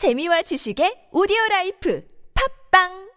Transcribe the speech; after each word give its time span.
재미와 0.00 0.40
지식의 0.48 1.12
오디오 1.12 1.36
라이프. 1.50 2.00
팝빵 2.32 3.09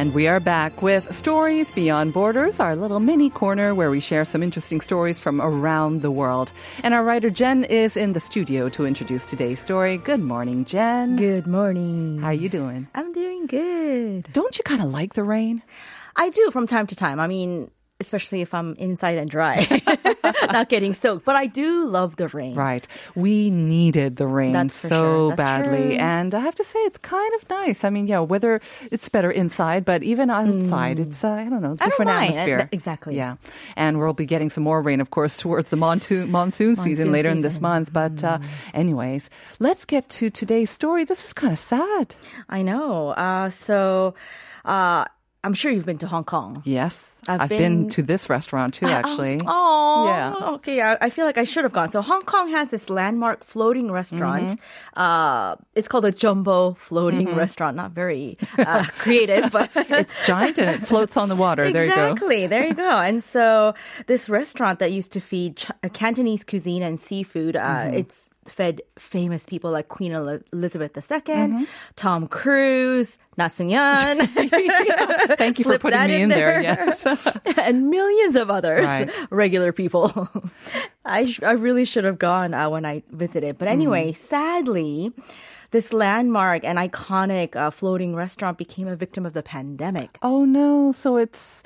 And 0.00 0.14
we 0.14 0.28
are 0.28 0.40
back 0.40 0.80
with 0.80 1.14
Stories 1.14 1.72
Beyond 1.72 2.14
Borders, 2.14 2.58
our 2.58 2.74
little 2.74 3.00
mini 3.00 3.28
corner 3.28 3.74
where 3.74 3.90
we 3.90 4.00
share 4.00 4.24
some 4.24 4.42
interesting 4.42 4.80
stories 4.80 5.20
from 5.20 5.42
around 5.42 6.00
the 6.00 6.10
world. 6.10 6.52
And 6.82 6.94
our 6.94 7.04
writer 7.04 7.28
Jen 7.28 7.64
is 7.64 7.98
in 7.98 8.14
the 8.14 8.20
studio 8.20 8.70
to 8.70 8.86
introduce 8.86 9.26
today's 9.26 9.60
story. 9.60 9.98
Good 9.98 10.22
morning, 10.22 10.64
Jen. 10.64 11.16
Good 11.16 11.46
morning. 11.46 12.18
How 12.22 12.28
are 12.28 12.32
you 12.32 12.48
doing? 12.48 12.88
I'm 12.94 13.12
doing 13.12 13.46
good. 13.46 14.32
Don't 14.32 14.56
you 14.56 14.64
kind 14.64 14.80
of 14.80 14.88
like 14.88 15.12
the 15.12 15.22
rain? 15.22 15.62
I 16.16 16.30
do 16.30 16.50
from 16.50 16.66
time 16.66 16.86
to 16.86 16.96
time. 16.96 17.20
I 17.20 17.26
mean, 17.26 17.70
especially 18.00 18.40
if 18.40 18.52
I'm 18.54 18.74
inside 18.74 19.18
and 19.18 19.30
dry, 19.30 19.66
not 20.52 20.68
getting 20.68 20.92
soaked. 20.94 21.24
But 21.24 21.36
I 21.36 21.46
do 21.46 21.86
love 21.86 22.16
the 22.16 22.28
rain. 22.28 22.54
Right. 22.54 22.86
We 23.14 23.50
needed 23.50 24.16
the 24.16 24.26
rain 24.26 24.52
That's 24.52 24.74
so 24.74 25.28
sure. 25.30 25.36
Badly. 25.36 25.88
true. 25.88 25.96
And 25.96 26.34
I 26.34 26.40
have 26.40 26.54
to 26.56 26.64
say, 26.64 26.78
it's 26.80 26.98
kind 26.98 27.32
of 27.34 27.48
nice. 27.50 27.84
I 27.84 27.90
mean, 27.90 28.06
yeah, 28.06 28.20
whether 28.20 28.60
it's 28.90 29.08
better 29.08 29.30
inside, 29.30 29.84
but 29.84 30.02
even 30.02 30.30
outside, 30.30 30.98
it's, 30.98 31.22
uh, 31.22 31.30
I 31.30 31.48
don't 31.48 31.62
know, 31.62 31.70
Mm. 31.70 31.82
I 31.82 31.84
don't 31.84 31.88
different 31.90 32.10
atmosphere. 32.10 32.60
Uh, 32.60 32.66
exactly. 32.72 33.16
Yeah. 33.16 33.36
And 33.76 33.98
we'll 33.98 34.14
be 34.14 34.26
getting 34.26 34.50
some 34.50 34.64
more 34.64 34.82
rain, 34.82 35.00
of 35.00 35.10
course, 35.10 35.36
towards 35.36 35.70
the 35.70 35.76
monsoon, 35.86 36.30
monsoon, 36.30 36.76
season 36.76 37.12
later 37.12 37.28
in 37.28 37.42
this. 37.42 37.58
Mm. 37.58 37.62
month. 37.62 37.92
But, 37.92 38.24
uh, 38.24 38.38
anyways, 38.74 39.28
let's 39.58 39.84
get 39.84 40.08
to 40.20 40.30
today's 40.30 40.70
story. 40.70 41.04
This 41.04 41.24
is 41.24 41.32
kind 41.32 41.52
of 41.52 41.58
sad. 41.58 42.14
I 42.48 42.62
know. 42.62 43.08
Uh, 43.10 43.50
so, 43.50 44.14
uh, 44.64 45.04
I'm 45.42 45.54
sure 45.54 45.72
you've 45.72 45.86
been 45.86 45.98
to 45.98 46.06
Hong 46.06 46.24
Kong. 46.24 46.62
Yes. 46.66 47.16
I've 47.28 47.42
I've, 47.42 47.48
been, 47.48 47.82
been- 47.82 47.90
to 47.90 48.02
this 48.02 48.28
restaurant 48.30 48.74
too, 48.74 48.86
actually. 49.00 49.40
Oh, 49.46 50.06
Yeah. 50.06 50.34
Okay, 50.54 50.80
I, 50.80 50.96
I 51.00 51.10
feel 51.10 51.24
like 51.26 51.38
I 51.38 51.44
should 51.44 51.64
have 51.64 51.72
gone. 51.72 51.90
So 51.90 52.02
Hong 52.02 52.22
Kong 52.22 52.50
has 52.50 52.70
this 52.70 52.88
landmark 52.90 53.44
floating 53.44 53.90
restaurant. 53.92 54.50
Mm-hmm. 54.52 55.00
Uh, 55.00 55.56
it's 55.74 55.88
called 55.88 56.04
a 56.04 56.12
jumbo 56.12 56.72
floating 56.74 57.34
restaurant. 57.34 57.76
Not 57.76 57.92
very 57.92 58.38
uh, 58.58 58.84
creative, 58.98 59.50
but 59.52 59.70
It's 59.76 60.26
giant 60.26 60.58
and 60.58 60.70
it 60.82 60.86
floats 60.86 61.16
on 61.16 61.28
the 61.28 61.36
water. 61.36 61.70
There 61.70 61.84
you 61.84 61.94
go. 61.94 62.10
Exactly. 62.12 62.46
There 62.46 62.66
you 62.66 62.74
go. 62.74 63.00
And 63.00 63.22
so 63.22 63.74
this 64.06 64.28
restaurant 64.28 64.78
that 64.78 64.92
used 64.92 65.12
to 65.12 65.20
feed 65.20 65.56
Ch- 65.56 65.70
Cantonese 65.92 66.44
cuisine 66.44 66.82
and 66.82 66.98
seafood, 66.98 67.56
uh, 67.56 67.60
Mm-hmm. 67.60 67.94
it's 67.98 68.29
fed 68.50 68.82
famous 68.98 69.46
people 69.46 69.70
like 69.70 69.88
Queen 69.88 70.12
Elizabeth 70.12 70.96
II, 70.96 71.18
Mm-hmm. 71.20 71.64
Tom 71.96 72.26
Cruise, 72.26 73.18
Na 73.38 73.46
Seung-yeon, 73.48 74.20
Thank 75.38 75.58
you 75.58 75.64
for 75.64 75.78
putting 75.78 75.98
that 75.98 76.10
me 76.10 76.16
in 76.16 76.22
in 76.22 76.28
there. 76.30 76.62
there. 76.62 76.84
Yes. 76.86 77.38
and 77.58 77.88
millions 77.90 78.36
of 78.36 78.50
others, 78.50 78.84
Right. 78.86 79.10
regular 79.30 79.72
people. 79.72 80.28
I 81.04 81.24
sh- 81.24 81.42
I 81.42 81.52
really 81.52 81.84
should 81.84 82.04
have 82.04 82.18
gone 82.18 82.52
uh, 82.54 82.68
when 82.68 82.84
I 82.84 83.02
visited, 83.10 83.56
but 83.58 83.68
anyway, 83.68 84.12
Mm-hmm. 84.12 84.20
sadly. 84.20 85.12
This 85.72 85.92
landmark 85.92 86.64
and 86.64 86.78
iconic 86.82 87.54
uh, 87.54 87.70
floating 87.70 88.16
restaurant 88.16 88.58
became 88.58 88.88
a 88.88 88.96
victim 88.96 89.24
of 89.24 89.34
the 89.34 89.42
pandemic. 89.44 90.18
Oh 90.20 90.44
no! 90.44 90.90
So 90.90 91.16
it's 91.16 91.62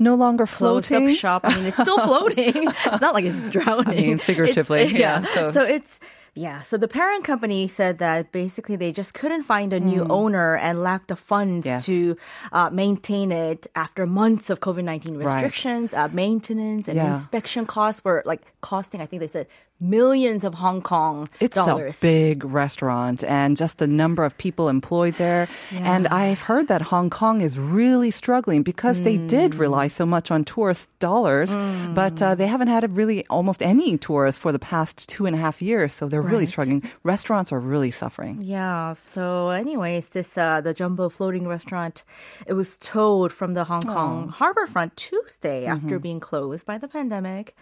no 0.00 0.14
longer 0.16 0.46
closed 0.46 0.86
floating. 0.88 1.10
up 1.10 1.16
shop. 1.16 1.42
I 1.44 1.54
mean, 1.56 1.66
it's 1.66 1.76
still 1.80 1.98
floating. 2.08 2.52
it's 2.68 3.00
not 3.00 3.14
like 3.14 3.24
it's 3.26 3.50
drowning. 3.50 3.88
I 3.88 3.94
mean, 3.94 4.18
figuratively, 4.18 4.80
It's- 4.80 4.98
yeah, 4.98 5.22
So. 5.22 5.50
so- 5.52 5.62
it's 5.62 6.00
yeah. 6.34 6.60
So 6.62 6.76
the 6.76 6.88
parent 6.88 7.24
company 7.24 7.68
said 7.68 7.98
that 7.98 8.32
basically 8.32 8.76
they 8.76 8.92
just 8.92 9.14
couldn't 9.14 9.42
find 9.44 9.72
a 9.72 9.80
new 9.80 10.04
owner 10.08 10.56
and 10.56 10.82
lacked 10.82 11.08
the 11.08 11.16
funds 11.16 11.64
Hmm. 11.64 11.68
Yes. 11.70 11.86
to 11.86 12.16
uh, 12.52 12.70
maintain 12.70 13.32
it 13.32 13.66
after 13.74 14.06
months 14.06 14.50
of 14.50 14.60
COVID 14.60 14.84
nineteen 14.84 15.16
restrictions, 15.16 15.92
uh, 15.94 16.08
maintenance 16.12 16.88
and 16.88 16.96
Yeah. 16.96 17.10
inspection 17.14 17.66
costs 17.66 18.04
were 18.04 18.22
like 18.24 18.42
costing. 18.60 19.00
I 19.00 19.06
think 19.06 19.20
they 19.20 19.28
said 19.28 19.46
millions 19.82 20.44
of 20.44 20.52
Hong 20.54 20.82
Kong 20.82 21.26
It's 21.40 21.54
dollars. 21.56 21.96
a 21.98 22.00
big 22.02 22.44
restaurant, 22.44 23.24
and 23.24 23.56
just 23.56 23.78
the 23.78 23.86
number 23.86 24.24
of 24.24 24.36
people 24.36 24.68
employed 24.68 25.14
there. 25.16 25.48
And 25.72 26.06
I've 26.08 26.42
heard 26.42 26.68
that 26.68 26.82
Hong 26.92 27.08
Kong 27.08 27.40
is 27.40 27.58
really 27.58 28.10
struggling 28.10 28.62
because 28.62 29.00
they 29.00 29.16
did 29.16 29.54
Hmm. 29.54 29.60
rely 29.60 29.88
so 29.88 30.04
much 30.04 30.30
on 30.30 30.44
tourist 30.44 30.90
dollars, 30.98 31.50
but 31.94 32.20
uh, 32.20 32.34
they 32.34 32.46
haven't 32.46 32.68
had 32.68 32.94
really 32.94 33.24
almost 33.30 33.62
any 33.62 33.96
tourists 33.96 34.38
for 34.38 34.52
the 34.52 34.58
past 34.58 35.08
two 35.08 35.24
and 35.24 35.34
a 35.34 35.38
half 35.38 35.62
years. 35.62 35.94
So 35.94 36.06
they're 36.08 36.19
really 36.22 36.44
Right. 36.44 36.48
struggling. 36.48 36.82
Restaurants 37.02 37.52
are 37.52 37.60
really 37.60 37.90
suffering. 37.90 38.40
Yeah. 38.42 38.92
So, 38.94 39.50
anyways, 39.50 40.10
this 40.10 40.36
uh, 40.38 40.60
the 40.60 40.74
jumbo 40.74 41.08
floating 41.08 41.46
restaurant, 41.48 42.04
it 42.46 42.54
was 42.54 42.78
towed 42.78 43.32
from 43.32 43.54
the 43.54 43.64
Hong 43.64 43.82
Kong 43.82 44.32
harborfront 44.32 44.94
Tuesday 44.96 45.66
after 45.66 45.98
being 45.98 46.20
closed 46.20 46.66
by 46.66 46.78
the 46.78 46.88
pandemic, 46.88 47.54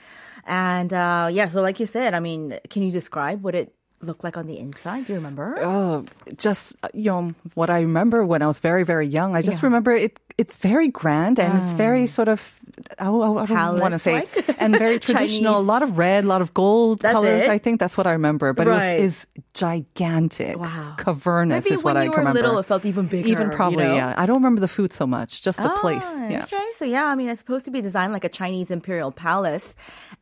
and 0.46 0.92
uh, 0.92 1.28
yeah. 1.30 1.48
So, 1.48 1.60
like 1.62 1.80
you 1.80 1.86
said, 1.86 2.14
I 2.14 2.20
mean, 2.20 2.58
can 2.70 2.82
you 2.82 2.90
describe 2.92 3.42
what 3.42 3.54
it 3.54 3.74
looked 4.00 4.22
like 4.24 4.36
on 4.36 4.46
the 4.46 4.58
inside? 4.58 5.06
Do 5.06 5.12
you 5.12 5.18
remember? 5.18 5.56
Oh, 5.60 6.04
just 6.36 6.76
you 6.94 7.10
know 7.10 7.34
what 7.54 7.70
I 7.70 7.80
remember 7.80 8.24
when 8.24 8.42
I 8.42 8.46
was 8.46 8.58
very 8.60 8.84
very 8.84 9.06
young. 9.06 9.34
I 9.36 9.42
just 9.42 9.62
Yeah. 9.62 9.66
remember 9.66 9.92
it. 9.92 10.20
It's 10.38 10.56
very 10.56 10.86
grand 10.88 11.40
and 11.40 11.58
it's 11.58 11.72
ah. 11.72 11.76
very 11.76 12.06
sort 12.06 12.28
of 12.28 12.40
I, 12.98 13.08
I, 13.08 13.42
I 13.42 13.46
don't 13.46 13.80
want 13.80 13.92
to 13.92 13.98
say 13.98 14.22
Palace-like? 14.22 14.62
and 14.62 14.78
very 14.78 14.98
traditional. 15.02 15.58
A 15.58 15.60
lot 15.66 15.82
of 15.82 15.98
red, 15.98 16.24
a 16.24 16.28
lot 16.28 16.42
of 16.42 16.54
gold 16.54 17.00
That's 17.00 17.12
colors. 17.12 17.44
it? 17.44 17.50
I 17.50 17.58
think 17.58 17.80
that's 17.80 17.96
what 17.96 18.06
I 18.06 18.12
remember. 18.12 18.52
But 18.52 18.68
Right. 18.68 19.00
it 19.00 19.02
was 19.02 19.26
is 19.26 19.26
gigantic, 19.58 20.56
Wow. 20.58 20.94
cavernous 20.98 21.64
Maybe 21.64 21.74
is 21.74 21.82
when 21.84 21.94
what 21.94 22.00
I 22.00 22.04
you 22.04 22.10
were 22.10 22.18
remember. 22.18 22.40
little, 22.40 22.58
it 22.58 22.66
felt 22.66 22.84
even 22.84 23.06
bigger. 23.06 23.28
Even 23.28 23.50
probably, 23.50 23.84
you 23.84 23.90
know? 23.90 23.94
yeah. 23.96 24.14
I 24.16 24.24
don't 24.26 24.36
remember 24.36 24.60
the 24.60 24.68
food 24.68 24.92
so 24.92 25.06
much, 25.06 25.42
just 25.42 25.58
the 25.62 25.68
place. 25.80 26.04
Ah, 26.06 26.28
Yeah. 26.28 26.44
Okay, 26.44 26.66
so 26.76 26.84
yeah, 26.84 27.06
I 27.06 27.14
mean, 27.14 27.28
it's 27.28 27.40
supposed 27.40 27.64
to 27.64 27.70
be 27.70 27.80
designed 27.80 28.12
like 28.12 28.24
a 28.24 28.28
Chinese 28.40 28.70
imperial 28.70 29.10
palace, 29.12 29.74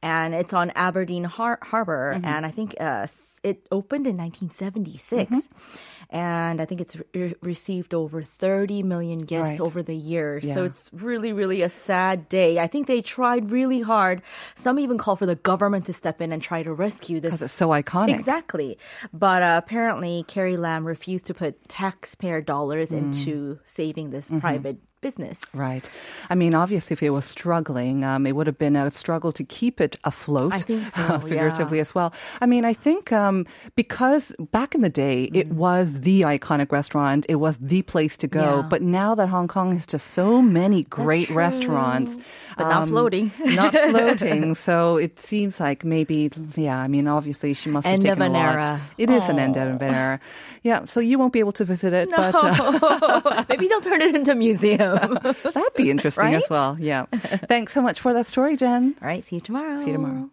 and 0.02 0.34
it's 0.34 0.52
on 0.52 0.70
Aberdeen 0.74 1.24
Har- 1.24 1.60
Harbor, 1.62 2.14
Mm-hmm. 2.16 2.24
and 2.24 2.46
I 2.46 2.50
think 2.50 2.74
uh, 2.80 3.06
it 3.42 3.66
opened 3.70 4.06
in 4.06 4.16
1976. 4.16 5.30
Mm-hmm. 5.30 5.95
And 6.10 6.60
I 6.60 6.64
think 6.64 6.80
it's 6.80 6.96
re- 7.14 7.34
received 7.42 7.92
over 7.94 8.22
30 8.22 8.82
million 8.84 9.18
guests 9.18 9.58
Right. 9.60 9.66
over 9.66 9.82
the 9.82 9.96
years. 9.96 10.50
So 10.52 10.64
it's 10.64 10.88
really, 10.92 11.32
really 11.32 11.62
a 11.62 11.68
sad 11.68 12.28
day. 12.28 12.58
I 12.60 12.68
think 12.68 12.86
they 12.86 13.02
tried 13.02 13.50
really 13.50 13.80
hard. 13.80 14.22
Some 14.54 14.78
even 14.78 14.98
call 14.98 15.16
for 15.16 15.26
the 15.26 15.34
government 15.34 15.86
to 15.86 15.92
step 15.92 16.20
in 16.20 16.32
and 16.32 16.40
try 16.40 16.62
to 16.62 16.72
rescue 16.72 17.18
this. 17.20 17.30
Because 17.32 17.42
it's 17.42 17.52
so 17.52 17.68
iconic. 17.70 18.14
Exactly. 18.14 18.78
But 19.12 19.42
uh, 19.42 19.60
apparently, 19.64 20.24
Carrie 20.28 20.56
Lam 20.56 20.86
refused 20.86 21.26
to 21.26 21.34
put 21.34 21.68
taxpayer 21.68 22.40
dollars 22.40 22.90
Mm. 22.90 22.98
into 22.98 23.58
saving 23.64 24.10
this 24.10 24.26
Mm-hmm. 24.26 24.38
private 24.40 24.78
business. 25.00 25.40
Right. 25.54 25.88
I 26.30 26.34
mean, 26.34 26.54
obviously, 26.54 26.94
if 26.94 27.02
it 27.02 27.10
was 27.10 27.24
struggling, 27.24 28.04
um, 28.04 28.26
it 28.26 28.34
would 28.36 28.46
have 28.46 28.58
been 28.58 28.76
a 28.76 28.90
struggle 28.90 29.32
to 29.32 29.44
keep 29.44 29.80
it 29.80 29.96
afloat. 30.04 30.52
I 30.54 30.58
think 30.58 30.86
so, 30.86 31.02
uh, 31.14 31.18
figuratively 31.18 31.78
yeah. 31.78 31.82
as 31.82 31.94
well. 31.94 32.12
I 32.40 32.46
mean, 32.46 32.64
I 32.64 32.72
think 32.72 33.12
um, 33.12 33.46
because 33.76 34.32
back 34.52 34.74
in 34.74 34.80
the 34.80 34.88
day, 34.90 35.24
it 35.32 35.46
Mm. 35.50 35.52
was 35.52 36.00
the 36.00 36.22
iconic 36.22 36.72
restaurant, 36.72 37.24
it 37.28 37.36
was 37.36 37.56
the 37.60 37.82
place 37.82 38.16
to 38.18 38.26
go. 38.26 38.60
Yeah. 38.60 38.66
But 38.68 38.82
now 38.82 39.14
that 39.14 39.28
Hong 39.28 39.48
Kong 39.48 39.72
has 39.72 39.86
just 39.86 40.08
so 40.08 40.42
many 40.42 40.82
great 40.84 41.30
restaurants, 41.30 42.16
But 42.58 42.68
not 42.68 42.88
floating. 42.88 43.30
not 43.54 43.72
floating. 43.90 44.54
So 44.54 44.96
it 44.96 45.20
seems 45.20 45.60
like 45.60 45.84
maybe, 45.84 46.30
yeah. 46.56 46.78
I 46.78 46.88
mean, 46.88 47.06
obviously, 47.06 47.54
she 47.54 47.68
must 47.70 47.86
have 47.86 47.94
End 47.94 48.04
of 48.06 48.18
taken 48.18 48.22
an 48.22 48.34
a 48.34 48.44
lot. 48.44 48.64
era. 48.64 48.80
It 48.98 49.10
is 49.10 49.28
an 49.28 49.38
end 49.38 49.56
of 49.56 49.80
an 49.82 49.94
era. 49.94 50.20
Yeah. 50.62 50.84
So 50.86 51.00
you 51.00 51.18
won't 51.18 51.32
be 51.32 51.40
able 51.40 51.52
to 51.52 51.64
visit 51.64 51.92
it, 51.92 52.10
but. 52.16 52.34
Uh, 52.34 53.44
Maybe 53.48 53.68
they'll 53.68 53.80
turn 53.80 54.00
it 54.02 54.14
into 54.14 54.32
a 54.32 54.34
museum. 54.34 54.85
That'd 55.52 55.74
be 55.74 55.90
interesting 55.90 56.34
as 56.34 56.48
well. 56.48 56.76
Yeah. 56.78 57.06
Thanks 57.12 57.72
so 57.72 57.82
much 57.82 58.00
for 58.00 58.12
that 58.12 58.26
story, 58.26 58.56
Jen. 58.56 58.94
All 59.02 59.08
right, 59.08 59.24
see 59.24 59.36
you 59.36 59.40
tomorrow. 59.40 59.80
See 59.80 59.88
you 59.88 59.92
tomorrow. 59.94 60.30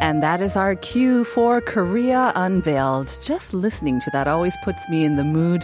And 0.00 0.22
that 0.22 0.40
is 0.40 0.56
our 0.56 0.76
cue 0.76 1.24
for 1.24 1.60
Korea 1.60 2.32
Unveiled. 2.34 3.12
Just 3.22 3.52
listening 3.52 4.00
to 4.00 4.10
that 4.12 4.26
always 4.26 4.56
puts 4.64 4.88
me 4.88 5.04
in 5.04 5.16
the 5.16 5.24
mood 5.24 5.62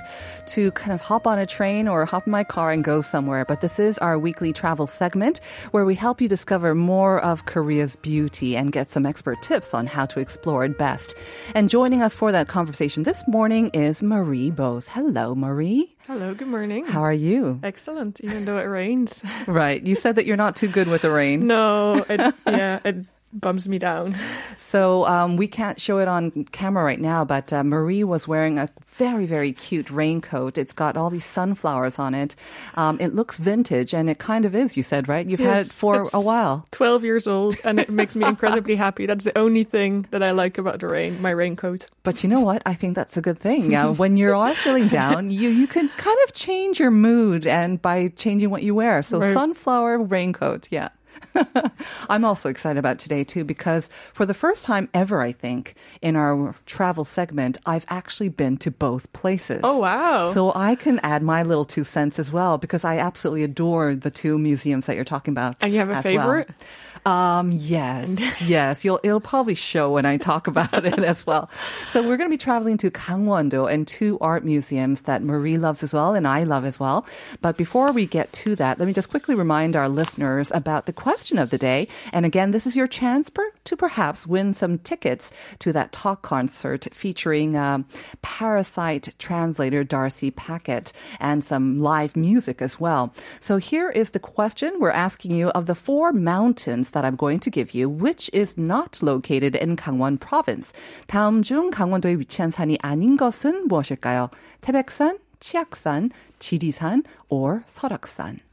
to 0.48 0.70
kind 0.72 0.92
of 0.92 1.00
hop 1.00 1.26
on 1.26 1.38
a 1.38 1.46
train 1.46 1.88
or 1.88 2.04
hop 2.04 2.26
in 2.26 2.32
my 2.32 2.44
car 2.44 2.70
and 2.70 2.84
go 2.84 3.00
somewhere. 3.00 3.46
But 3.46 3.62
this 3.62 3.78
is 3.78 3.96
our 3.98 4.18
weekly 4.18 4.52
travel 4.52 4.86
segment 4.86 5.40
where 5.70 5.86
we 5.86 5.94
help 5.94 6.20
you 6.20 6.28
discover 6.28 6.74
more 6.74 7.18
of 7.20 7.46
Korea's 7.46 7.96
beauty 7.96 8.54
and 8.58 8.70
get 8.70 8.90
some 8.90 9.06
expert 9.06 9.40
tips 9.40 9.72
on 9.72 9.86
how 9.86 10.04
to 10.04 10.20
explore 10.20 10.66
it 10.66 10.76
best. 10.76 11.14
And 11.54 11.70
joining 11.70 12.02
us 12.02 12.14
for 12.14 12.30
that 12.30 12.46
conversation 12.46 13.04
this 13.04 13.26
morning 13.26 13.70
is 13.70 14.02
Marie 14.02 14.50
Bose. 14.50 14.86
Hello, 14.86 15.34
Marie. 15.34 15.96
Hello, 16.06 16.34
good 16.34 16.48
morning. 16.48 16.84
How 16.84 17.00
are 17.00 17.12
you? 17.12 17.58
Excellent, 17.62 18.20
even 18.20 18.44
though 18.44 18.58
it 18.58 18.64
rains. 18.64 19.24
Right. 19.46 19.82
You 19.82 19.94
said 19.94 20.16
that 20.16 20.26
you're 20.26 20.36
not 20.36 20.56
too 20.56 20.68
good 20.68 20.88
with 20.88 21.02
the 21.02 21.10
rain. 21.10 21.46
No, 21.46 22.04
it, 22.08 22.34
yeah, 22.46 22.80
it 22.84 23.06
bums 23.40 23.68
me 23.68 23.78
down. 23.78 24.14
So 24.58 25.06
um, 25.06 25.36
we 25.36 25.46
can't 25.48 25.78
show 25.80 25.98
it 25.98 26.08
on 26.08 26.44
camera 26.50 26.82
right 26.82 27.00
now, 27.00 27.24
but 27.24 27.52
uh, 27.52 27.62
Marie 27.62 28.02
was 28.02 28.26
wearing 28.26 28.58
a 28.58 28.68
very, 28.88 29.26
very 29.26 29.52
cute 29.52 29.90
raincoat. 29.90 30.56
It's 30.58 30.72
got 30.72 30.96
all 30.96 31.10
these 31.10 31.26
sunflowers 31.26 31.98
on 31.98 32.14
it. 32.14 32.34
Um, 32.74 32.96
it 32.98 33.14
looks 33.14 33.36
vintage, 33.38 33.92
and 33.94 34.08
it 34.08 34.18
kind 34.18 34.44
of 34.46 34.54
is, 34.54 34.76
you 34.76 34.82
said, 34.82 35.08
right? 35.08 35.28
You've 35.28 35.40
had 35.40 35.66
it 35.66 35.72
for 35.72 36.02
a 36.14 36.20
while. 36.20 36.66
12 36.70 37.04
years 37.04 37.26
old, 37.26 37.56
and 37.64 37.78
it 37.78 37.90
makes 37.90 38.16
me 38.16 38.26
incredibly 38.34 38.76
happy. 38.76 39.04
That's 39.06 39.24
the 39.24 39.36
only 39.38 39.62
thing 39.62 40.06
that 40.10 40.22
I 40.22 40.30
like 40.30 40.56
about 40.58 40.80
the 40.80 40.88
rain, 40.88 41.20
my 41.20 41.30
raincoat. 41.30 41.88
But 42.02 42.22
you 42.22 42.28
know 42.30 42.40
what? 42.40 42.62
I 42.64 42.74
think 42.74 42.96
that's 42.96 43.16
a 43.16 43.22
good 43.22 43.38
thing. 43.38 43.74
Uh, 43.74 43.92
when 44.02 44.16
you 44.16 44.34
are 44.34 44.54
feeling 44.54 44.88
down, 44.88 45.30
you, 45.30 45.50
you 45.50 45.66
can 45.66 45.90
kind 45.90 46.18
of 46.26 46.32
change 46.32 46.80
your 46.80 46.90
mood 46.90 47.46
and 47.46 47.80
by 47.80 48.08
changing 48.08 48.48
what 48.50 48.62
you 48.62 48.74
wear. 48.74 49.02
So 49.02 49.20
Right. 49.20 49.34
sunflower 49.34 49.98
raincoat, 50.02 50.68
yeah. 50.70 50.88
I'm 52.08 52.24
also 52.24 52.48
excited 52.48 52.78
about 52.78 52.98
today 52.98 53.24
too 53.24 53.44
because 53.44 53.90
for 54.12 54.26
the 54.26 54.34
first 54.34 54.64
time 54.64 54.88
ever, 54.94 55.20
I 55.20 55.32
think, 55.32 55.74
in 56.02 56.16
our 56.16 56.54
travel 56.66 57.04
segment, 57.04 57.58
I've 57.66 57.86
actually 57.88 58.28
been 58.28 58.56
to 58.58 58.70
both 58.70 59.12
places. 59.12 59.60
Oh, 59.62 59.78
wow. 59.78 60.32
So 60.32 60.52
I 60.54 60.74
can 60.74 60.98
add 61.00 61.22
my 61.22 61.42
little 61.42 61.64
two 61.64 61.84
cents 61.84 62.18
as 62.18 62.32
well 62.32 62.58
because 62.58 62.84
I 62.84 62.98
absolutely 62.98 63.44
adore 63.44 63.94
the 63.94 64.10
two 64.10 64.38
museums 64.38 64.86
that 64.86 64.96
you're 64.96 65.04
talking 65.04 65.32
about. 65.32 65.56
And 65.62 65.72
you 65.72 65.80
have 65.80 65.90
a 65.90 66.02
favorite? 66.02 66.48
well. 66.48 66.68
Um, 67.06 67.52
yes, 67.52 68.16
yes. 68.46 68.84
You'll, 68.84 68.98
it'll 69.04 69.20
probably 69.20 69.54
show 69.54 69.92
when 69.92 70.04
I 70.04 70.16
talk 70.16 70.48
about 70.48 70.84
it 70.84 70.98
as 71.04 71.24
well. 71.24 71.48
So 71.90 72.02
we're 72.02 72.16
going 72.16 72.28
to 72.28 72.34
be 72.34 72.36
traveling 72.36 72.76
to 72.78 72.90
Gangwon-do 72.90 73.66
and 73.66 73.86
two 73.86 74.18
art 74.20 74.44
museums 74.44 75.02
that 75.02 75.22
Marie 75.22 75.56
loves 75.56 75.84
as 75.84 75.92
well 75.92 76.14
and 76.14 76.26
I 76.26 76.42
love 76.42 76.64
as 76.64 76.80
well. 76.80 77.06
But 77.40 77.56
before 77.56 77.92
we 77.92 78.06
get 78.06 78.32
to 78.34 78.56
that, 78.56 78.80
let 78.80 78.86
me 78.86 78.92
just 78.92 79.08
quickly 79.08 79.36
remind 79.36 79.76
our 79.76 79.88
listeners 79.88 80.50
about 80.52 80.86
the 80.86 80.92
question 80.92 81.38
of 81.38 81.50
the 81.50 81.58
day. 81.58 81.86
And 82.12 82.26
again, 82.26 82.50
this 82.50 82.66
is 82.66 82.74
your 82.74 82.88
chance 82.88 83.30
per, 83.30 83.52
to 83.66 83.76
perhaps 83.76 84.26
win 84.26 84.54
some 84.54 84.78
tickets 84.78 85.30
to 85.58 85.72
that 85.72 85.92
talk 85.92 86.22
concert 86.22 86.88
featuring 86.92 87.56
um, 87.56 87.86
Parasite 88.22 89.14
translator 89.18 89.84
Darcy 89.84 90.30
Paquet 90.30 90.92
and 91.20 91.44
some 91.44 91.78
live 91.78 92.16
music 92.16 92.62
as 92.62 92.80
well. 92.80 93.12
So 93.40 93.58
here 93.58 93.90
is 93.90 94.10
the 94.10 94.18
question 94.18 94.80
we're 94.80 94.90
asking 94.90 95.32
you 95.32 95.48
of 95.50 95.66
the 95.66 95.74
four 95.74 96.12
mountains 96.12 96.92
that 96.92 97.04
I'm 97.04 97.16
going 97.16 97.40
to 97.40 97.50
give 97.50 97.74
you, 97.74 97.88
which 97.88 98.30
is 98.32 98.56
not 98.56 99.02
located 99.02 99.54
in 99.54 99.76
Gangwon 99.76 100.18
province. 100.18 100.72
다음 101.08 101.42
중 101.42 101.70
강원도에 101.70 102.18
위치한 102.18 102.50
산이 102.50 102.78
아닌 102.82 103.16
것은 103.16 103.68
무엇일까요? 103.68 104.30
태백산, 104.60 105.18
치악산, 105.40 106.10
지리산, 106.38 107.04
or 107.28 107.62
설악산. 107.66 108.45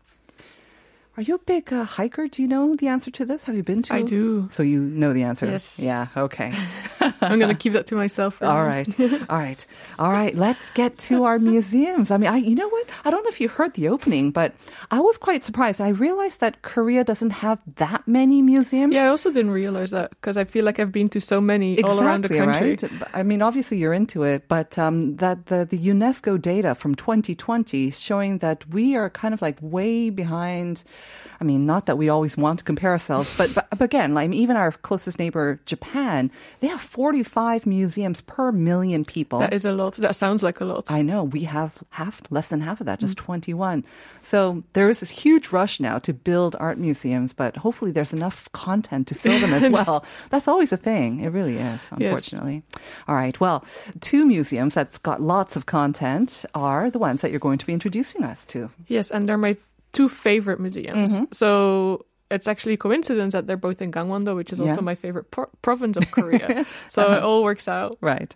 Are 1.15 1.21
you 1.21 1.35
a 1.35 1.39
big 1.39 1.71
uh, 1.71 1.83
hiker? 1.83 2.27
Do 2.27 2.41
you 2.41 2.47
know 2.47 2.75
the 2.75 2.87
answer 2.87 3.11
to 3.11 3.23
this? 3.25 3.43
Have 3.43 3.55
you 3.55 3.61
been 3.61 3.83
to? 3.83 3.93
I 3.93 4.01
do. 4.01 4.49
So 4.51 4.63
you 4.63 4.81
know 4.81 5.13
the 5.13 5.21
answer. 5.21 5.45
Yes. 5.45 5.79
Yeah. 5.79 6.07
Okay. 6.17 6.51
I'm 7.21 7.37
going 7.37 7.55
to 7.55 7.55
keep 7.55 7.73
that 7.73 7.85
to 7.87 7.95
myself. 7.95 8.41
All 8.41 8.63
right. 8.63 8.87
All 9.29 9.37
right. 9.37 9.63
All 9.99 10.11
right. 10.11 10.33
Let's 10.33 10.71
get 10.71 10.97
to 11.09 11.25
our 11.25 11.37
museums. 11.53 12.09
I 12.09 12.17
mean, 12.17 12.29
I, 12.29 12.37
you 12.37 12.55
know 12.55 12.67
what? 12.67 12.89
I 13.05 13.11
don't 13.11 13.23
know 13.23 13.29
if 13.29 13.39
you 13.39 13.47
heard 13.47 13.75
the 13.75 13.89
opening, 13.89 14.31
but 14.31 14.55
I 14.89 15.01
was 15.01 15.19
quite 15.19 15.45
surprised. 15.45 15.79
I 15.81 15.89
realized 15.89 16.39
that 16.39 16.63
Korea 16.63 17.03
doesn't 17.03 17.29
have 17.29 17.59
that 17.75 18.07
many 18.07 18.41
museums. 18.41 18.95
Yeah, 18.95 19.03
I 19.03 19.07
also 19.09 19.31
didn't 19.31 19.51
realize 19.51 19.91
that 19.91 20.09
because 20.09 20.35
I 20.35 20.45
feel 20.45 20.65
like 20.65 20.79
I've 20.79 20.91
been 20.91 21.09
to 21.09 21.21
so 21.21 21.39
many 21.39 21.81
all 21.83 22.01
around 22.01 22.23
the 22.23 22.29
country. 22.29 22.71
Right? 22.71 22.83
I 23.13 23.21
mean, 23.21 23.43
obviously 23.43 23.77
you're 23.77 23.93
into 23.93 24.23
it, 24.23 24.47
but 24.47 24.79
um, 24.79 25.17
that 25.17 25.45
the, 25.45 25.63
the 25.65 25.77
UNESCO 25.77 26.41
data 26.41 26.73
from 26.73 26.95
2020 26.95 27.91
showing 27.91 28.39
that 28.39 28.67
we 28.69 28.95
are 28.95 29.11
kind 29.11 29.35
of 29.35 29.43
like 29.43 29.59
way 29.61 30.09
behind. 30.09 30.83
I 31.41 31.43
mean, 31.43 31.65
not 31.65 31.87
that 31.87 31.97
we 31.97 32.07
always 32.07 32.37
want 32.37 32.59
to 32.59 32.65
compare 32.65 32.91
ourselves, 32.91 33.35
but, 33.37 33.53
but, 33.53 33.81
again, 33.81 34.13
like 34.13 34.31
even 34.31 34.55
our 34.55 34.71
closest 34.71 35.19
neighbor, 35.19 35.59
Japan, 35.65 36.31
they 36.61 36.67
have 36.67 36.79
45 36.79 37.65
museums 37.65 38.21
per 38.21 38.51
million 38.51 39.03
people. 39.03 39.39
That 39.39 39.53
is 39.53 39.65
a 39.65 39.73
lot. 39.73 39.95
That 39.95 40.15
sounds 40.15 40.41
like 40.43 40.61
a 40.61 40.65
lot. 40.65 40.89
I 40.89 41.01
know 41.01 41.23
we 41.25 41.41
have 41.41 41.75
half, 41.89 42.21
less 42.29 42.47
than 42.47 42.61
half 42.61 42.79
of 42.79 42.85
that, 42.85 42.99
Mm. 42.99 43.01
just 43.01 43.17
21. 43.17 43.83
So 44.21 44.63
there 44.73 44.89
is 44.89 45.01
this 45.01 45.09
huge 45.09 45.51
rush 45.51 45.79
now 45.81 45.99
to 45.99 46.13
build 46.13 46.55
art 46.59 46.77
museums, 46.77 47.33
but 47.33 47.57
hopefully 47.57 47.91
there's 47.91 48.13
enough 48.13 48.47
content 48.53 49.07
to 49.07 49.15
fill 49.15 49.37
them 49.39 49.53
as 49.53 49.69
well. 49.77 50.05
That's 50.29 50.47
always 50.47 50.71
a 50.71 50.77
thing. 50.77 51.19
It 51.19 51.29
really 51.29 51.57
is, 51.57 51.89
unfortunately. 51.91 52.63
All 53.07 53.15
right. 53.15 53.37
Well, 53.39 53.65
two 53.99 54.25
museums 54.25 54.75
that's 54.75 54.97
got 54.99 55.19
lots 55.21 55.55
of 55.57 55.65
content 55.65 56.45
are 56.55 56.89
the 56.89 56.99
ones 56.99 57.19
that 57.21 57.31
you're 57.31 57.39
going 57.41 57.57
to 57.57 57.65
be 57.65 57.73
introducing 57.73 58.23
us 58.23 58.45
to. 58.45 58.69
Yes, 58.87 59.11
and 59.11 59.27
they're 59.27 59.37
my 59.37 59.57
two 59.93 60.09
favorite 60.09 60.59
museums. 60.59 61.15
Mm-hmm. 61.15 61.25
So 61.31 62.05
it's 62.29 62.47
actually 62.47 62.73
a 62.73 62.77
coincidence 62.77 63.33
that 63.33 63.45
they're 63.47 63.57
both 63.57 63.81
in 63.81 63.91
Gangwon-do, 63.91 64.35
which 64.35 64.51
is 64.51 64.59
also 64.59 64.75
Yeah. 64.75 64.81
my 64.81 64.95
favorite 64.95 65.29
pro- 65.31 65.49
province 65.61 65.97
of 65.97 66.09
Korea. 66.11 66.65
so 66.87 67.13
it 67.13 67.23
all 67.23 67.43
works 67.43 67.67
out. 67.67 67.97
Right. 68.01 68.35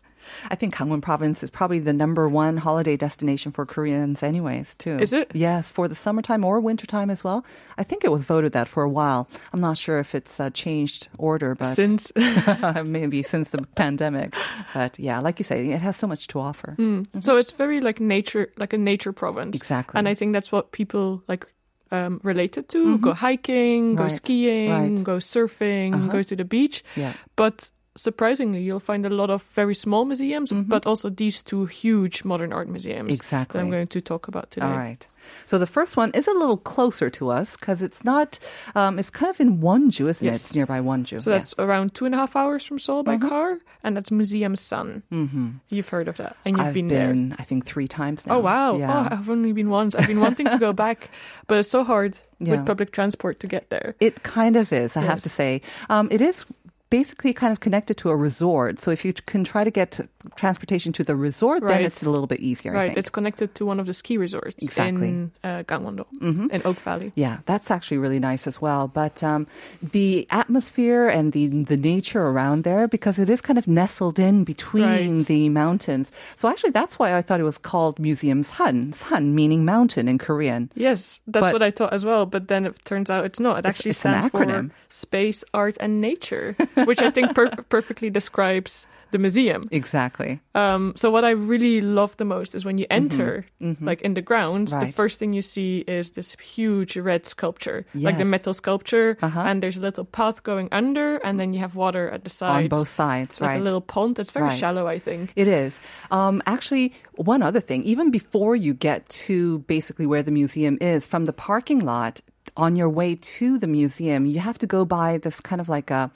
I 0.50 0.56
think 0.56 0.76
Gangwon 0.76 1.02
province 1.02 1.44
is 1.44 1.50
probably 1.50 1.80
the 1.80 1.94
number 1.94 2.28
one 2.30 2.58
holiday 2.58 2.96
destination 2.98 3.52
for 3.52 3.66
Koreans 3.66 4.24
anyways, 4.24 4.76
too. 4.76 4.98
Is 5.00 5.14
it? 5.14 5.32
Yes, 5.34 5.72
for 5.72 5.88
the 5.88 5.96
summertime 5.96 6.44
or 6.46 6.60
wintertime 6.60 7.10
as 7.10 7.24
well. 7.24 7.46
I 7.78 7.84
think 7.84 8.04
it 8.04 8.12
was 8.12 8.26
voted 8.26 8.52
that 8.54 8.68
for 8.68 8.84
a 8.84 8.90
while. 8.90 9.28
I'm 9.54 9.60
not 9.62 9.78
sure 9.78 10.00
if 10.00 10.14
it's 10.16 10.40
uh, 10.40 10.50
changed 10.50 11.10
order, 11.18 11.56
but 11.56 11.66
Since 11.66 12.12
maybe 12.84 13.24
since 13.24 13.50
the 13.50 13.62
pandemic. 13.76 14.36
But 14.74 15.00
yeah, 15.00 15.20
like 15.20 15.40
you 15.40 15.44
say, 15.46 15.70
it 15.72 15.82
has 15.82 15.96
so 15.98 16.08
much 16.08 16.28
to 16.28 16.40
offer. 16.40 16.76
So 17.22 17.38
it's 17.38 17.52
very 17.52 17.82
like 17.82 18.00
nature, 18.00 18.52
like 18.58 18.74
a 18.74 18.78
nature 18.78 19.14
province. 19.14 19.56
Exactly. 19.58 19.98
And 19.98 20.08
I 20.08 20.14
think 20.14 20.34
that's 20.34 20.52
what 20.52 20.72
people 20.72 21.24
like 21.28 21.46
um, 21.92 22.20
related 22.24 22.70
to. 22.70 22.98
Go 22.98 23.14
hiking, 23.14 23.96
go 23.96 24.04
Right. 24.04 24.12
skiing, 24.12 24.72
Right. 24.96 25.04
go 25.04 25.18
surfing, 25.18 26.10
go 26.10 26.22
to 26.24 26.36
the 26.36 26.46
beach. 26.46 26.84
Yeah. 26.96 27.14
But 27.36 27.72
surprisingly, 27.98 28.62
you'll 28.62 28.80
find 28.80 29.06
a 29.06 29.10
lot 29.10 29.30
of 29.30 29.44
very 29.44 29.76
small 29.76 30.06
museums, 30.06 30.52
but 30.54 30.86
also 30.86 31.10
these 31.10 31.44
two 31.44 31.66
huge 31.66 32.24
modern 32.24 32.54
art 32.54 32.70
museums 32.70 33.14
Exactly. 33.14 33.58
that 33.60 33.66
I'm 33.66 33.70
going 33.72 33.88
to 33.88 34.02
talk 34.02 34.28
about 34.30 34.52
today. 34.52 34.66
All 34.68 34.72
right. 34.78 35.06
So 35.46 35.58
the 35.58 35.68
first 35.68 35.98
one 35.98 36.12
is 36.12 36.26
a 36.28 36.32
little 36.32 36.56
closer 36.56 37.10
to 37.10 37.30
us 37.32 37.58
because 37.58 37.82
it's 37.82 38.06
not, 38.06 38.40
um, 38.76 38.98
it's 38.98 39.10
kind 39.10 39.30
of 39.30 39.42
in 39.42 39.58
Wonju, 39.60 40.08
isn't 40.08 40.26
it? 40.26 40.32
Yes. 40.32 40.36
It's 40.38 40.56
nearby 40.56 40.80
Wonju. 40.80 41.22
So 41.22 41.32
that's 41.32 41.54
around 41.60 41.94
two 41.96 42.06
and 42.06 42.16
a 42.16 42.18
half 42.18 42.36
hours 42.38 42.64
from 42.64 42.80
Seoul 42.80 43.04
by 43.04 43.18
car, 43.18 43.60
and 43.84 43.98
that's 43.98 44.10
Museum 44.10 44.56
SAN. 44.56 45.04
Mm-hmm. 45.12 45.50
You've 45.68 45.90
heard 45.90 46.08
of 46.08 46.16
that, 46.18 46.38
and 46.46 46.56
you've 46.56 46.68
I've 46.68 46.74
been, 46.74 46.88
been, 46.88 47.30
there. 47.30 47.38
I 47.40 47.44
think, 47.44 47.66
three 47.66 47.88
times 47.90 48.26
now. 48.26 48.36
Oh 48.36 48.40
wow! 48.40 48.78
Yeah. 48.78 49.10
Oh, 49.12 49.16
I've 49.18 49.30
only 49.30 49.52
been 49.52 49.70
once. 49.70 49.96
I've 49.96 50.08
been 50.08 50.22
wanting 50.22 50.48
to 50.48 50.58
go 50.60 50.72
back, 50.86 51.10
but 51.48 51.58
it's 51.58 51.70
so 51.70 51.84
hard 51.84 52.20
Yeah. 52.40 52.52
with 52.56 52.66
public 52.66 52.92
transport 52.92 53.42
to 53.42 53.48
get 53.48 53.70
there. 53.70 53.96
It 54.00 54.24
kind 54.24 54.56
of 54.56 54.72
is, 54.72 54.96
I 54.96 55.02
have 55.02 55.22
to 55.24 55.30
say. 55.30 55.62
Um, 55.90 56.08
it 56.10 56.22
is 56.22 56.46
basically 56.90 57.34
kind 57.34 57.52
of 57.52 57.60
connected 57.60 57.98
to 57.98 58.10
a 58.10 58.16
resort. 58.16 58.80
So 58.80 58.92
if 58.92 59.04
you 59.04 59.14
can 59.14 59.44
try 59.44 59.64
to 59.64 59.72
get 59.72 60.00
transportation 60.36 60.94
to 60.94 61.04
the 61.04 61.16
resort, 61.16 61.62
then 61.64 61.82
it's 61.84 62.04
a 62.04 62.10
little 62.10 62.28
bit 62.28 62.40
easier, 62.40 62.72
I 62.74 62.76
Right, 62.76 62.98
it's 62.98 63.10
connected 63.10 63.56
to 63.56 63.66
one 63.66 63.80
of 63.80 63.86
the 63.88 63.94
ski 63.94 64.18
resorts 64.18 64.64
Exactly. 64.64 65.10
in 65.10 65.32
uh, 65.44 65.64
Gangwon-do 65.64 66.06
in 66.50 66.62
Oak 66.66 66.78
Valley. 66.78 67.12
Yeah, 67.16 67.40
that's 67.46 67.72
actually 67.72 67.98
really 67.98 68.20
nice 68.20 68.48
as 68.48 68.62
well. 68.62 68.88
But 68.88 69.24
um, 69.24 69.48
the 69.82 70.28
atmosphere 70.32 71.08
and 71.08 71.34
the 71.34 71.48
the 71.48 71.78
nature 71.78 72.22
around 72.22 72.64
there, 72.64 72.88
because 72.88 73.20
it 73.20 73.30
is 73.30 73.42
kind 73.42 73.58
of 73.60 73.68
nestled 73.68 74.20
in 74.20 74.44
between 74.44 75.18
Right. 75.18 75.26
the 75.26 75.50
mountains. 75.50 76.12
So 76.36 76.48
actually, 76.48 76.72
that's 76.72 76.98
why 77.00 77.16
I 77.18 77.22
thought 77.22 77.40
it 77.40 77.44
was 77.44 77.58
called 77.58 78.00
Museum 78.00 78.44
SAN. 78.44 78.94
San 78.94 79.34
meaning 79.36 79.66
mountain 79.66 80.08
in 80.08 80.18
Korean. 80.18 80.72
Yes, 80.76 81.22
that's 81.28 81.46
But- 81.48 81.54
what 81.54 81.62
I 81.62 81.72
thought 81.72 81.94
as 81.94 82.06
well. 82.06 82.26
But 82.26 82.48
then 82.48 82.66
it 82.66 82.76
turns 82.86 83.10
out 83.10 83.26
it's 83.26 83.40
not. 83.40 83.58
It 83.58 83.60
It's- 83.60 83.76
actually 83.76 83.92
it's 83.92 84.06
an 84.06 84.12
stands 84.22 84.30
for. 84.30 84.72
Space, 84.90 85.44
Art, 85.54 85.76
and 85.80 86.00
Nature, 86.02 86.56
which 86.86 87.02
I 87.02 87.10
think 87.10 87.34
per- 87.34 87.50
perfectly 87.70 88.10
describes 88.10 88.88
the 89.12 89.18
museum. 89.18 89.64
Exactly. 89.72 90.42
Um, 90.54 90.92
so 90.98 91.10
what 91.10 91.24
I 91.24 91.30
really 91.32 91.80
love 91.80 92.18
the 92.18 92.26
most 92.26 92.54
is 92.54 92.66
when 92.66 92.78
you 92.78 92.86
enter, 92.92 93.46
like 93.80 94.02
in 94.02 94.16
the 94.16 94.22
grounds, 94.22 94.72
the 94.72 94.78
Mm-hmm. 94.80 94.90
First 94.92 95.20
thing 95.20 95.32
you 95.32 95.42
see 95.42 95.80
is 95.88 96.12
this 96.12 96.36
huge 96.44 96.98
red 96.98 97.26
sculpture, 97.26 97.86
like 97.96 98.18
the 98.18 98.26
metal 98.26 98.54
sculpture, 98.54 99.16
Uh-huh. 99.22 99.40
and 99.48 99.64
there's 99.64 99.78
a 99.78 99.82
little 99.82 100.04
path 100.04 100.44
going 100.44 100.68
under, 100.74 101.18
and 101.24 101.40
then 101.40 101.54
you 101.54 101.60
have 101.62 101.76
water 101.76 102.10
at 102.12 102.26
the 102.26 102.30
On 102.44 102.68
sides, 102.68 102.70
both 102.70 102.90
sides, 102.90 103.40
like 103.40 103.50
right. 103.52 103.62
a 103.62 103.64
little 103.64 103.80
pond. 103.82 104.20
It's 104.20 104.34
very 104.34 104.48
Right. 104.52 104.60
shallow, 104.60 104.88
I 104.88 105.00
think. 105.00 105.32
It 105.38 105.48
is. 105.48 105.80
Um, 106.12 106.42
actually, 106.46 106.92
one 107.16 107.42
other 107.42 107.62
thing, 107.62 107.84
even 107.84 108.12
before 108.12 108.56
you 108.58 108.74
get 108.74 109.08
to 109.28 109.60
basically 109.72 110.06
where 110.06 110.24
the 110.24 110.32
museum 110.32 110.78
is, 110.82 111.08
from 111.08 111.26
the 111.26 111.34
parking 111.34 111.80
lot 111.80 112.20
on 112.58 112.76
your 112.76 112.90
way 112.90 113.16
to 113.16 113.58
the 113.58 113.68
museum, 113.68 114.26
you 114.26 114.40
have 114.40 114.58
to 114.60 114.68
go 114.68 114.84
by 114.84 115.18
this 115.20 115.40
kind 115.40 115.62
of 115.62 115.70
like 115.70 115.92
a, 115.92 116.12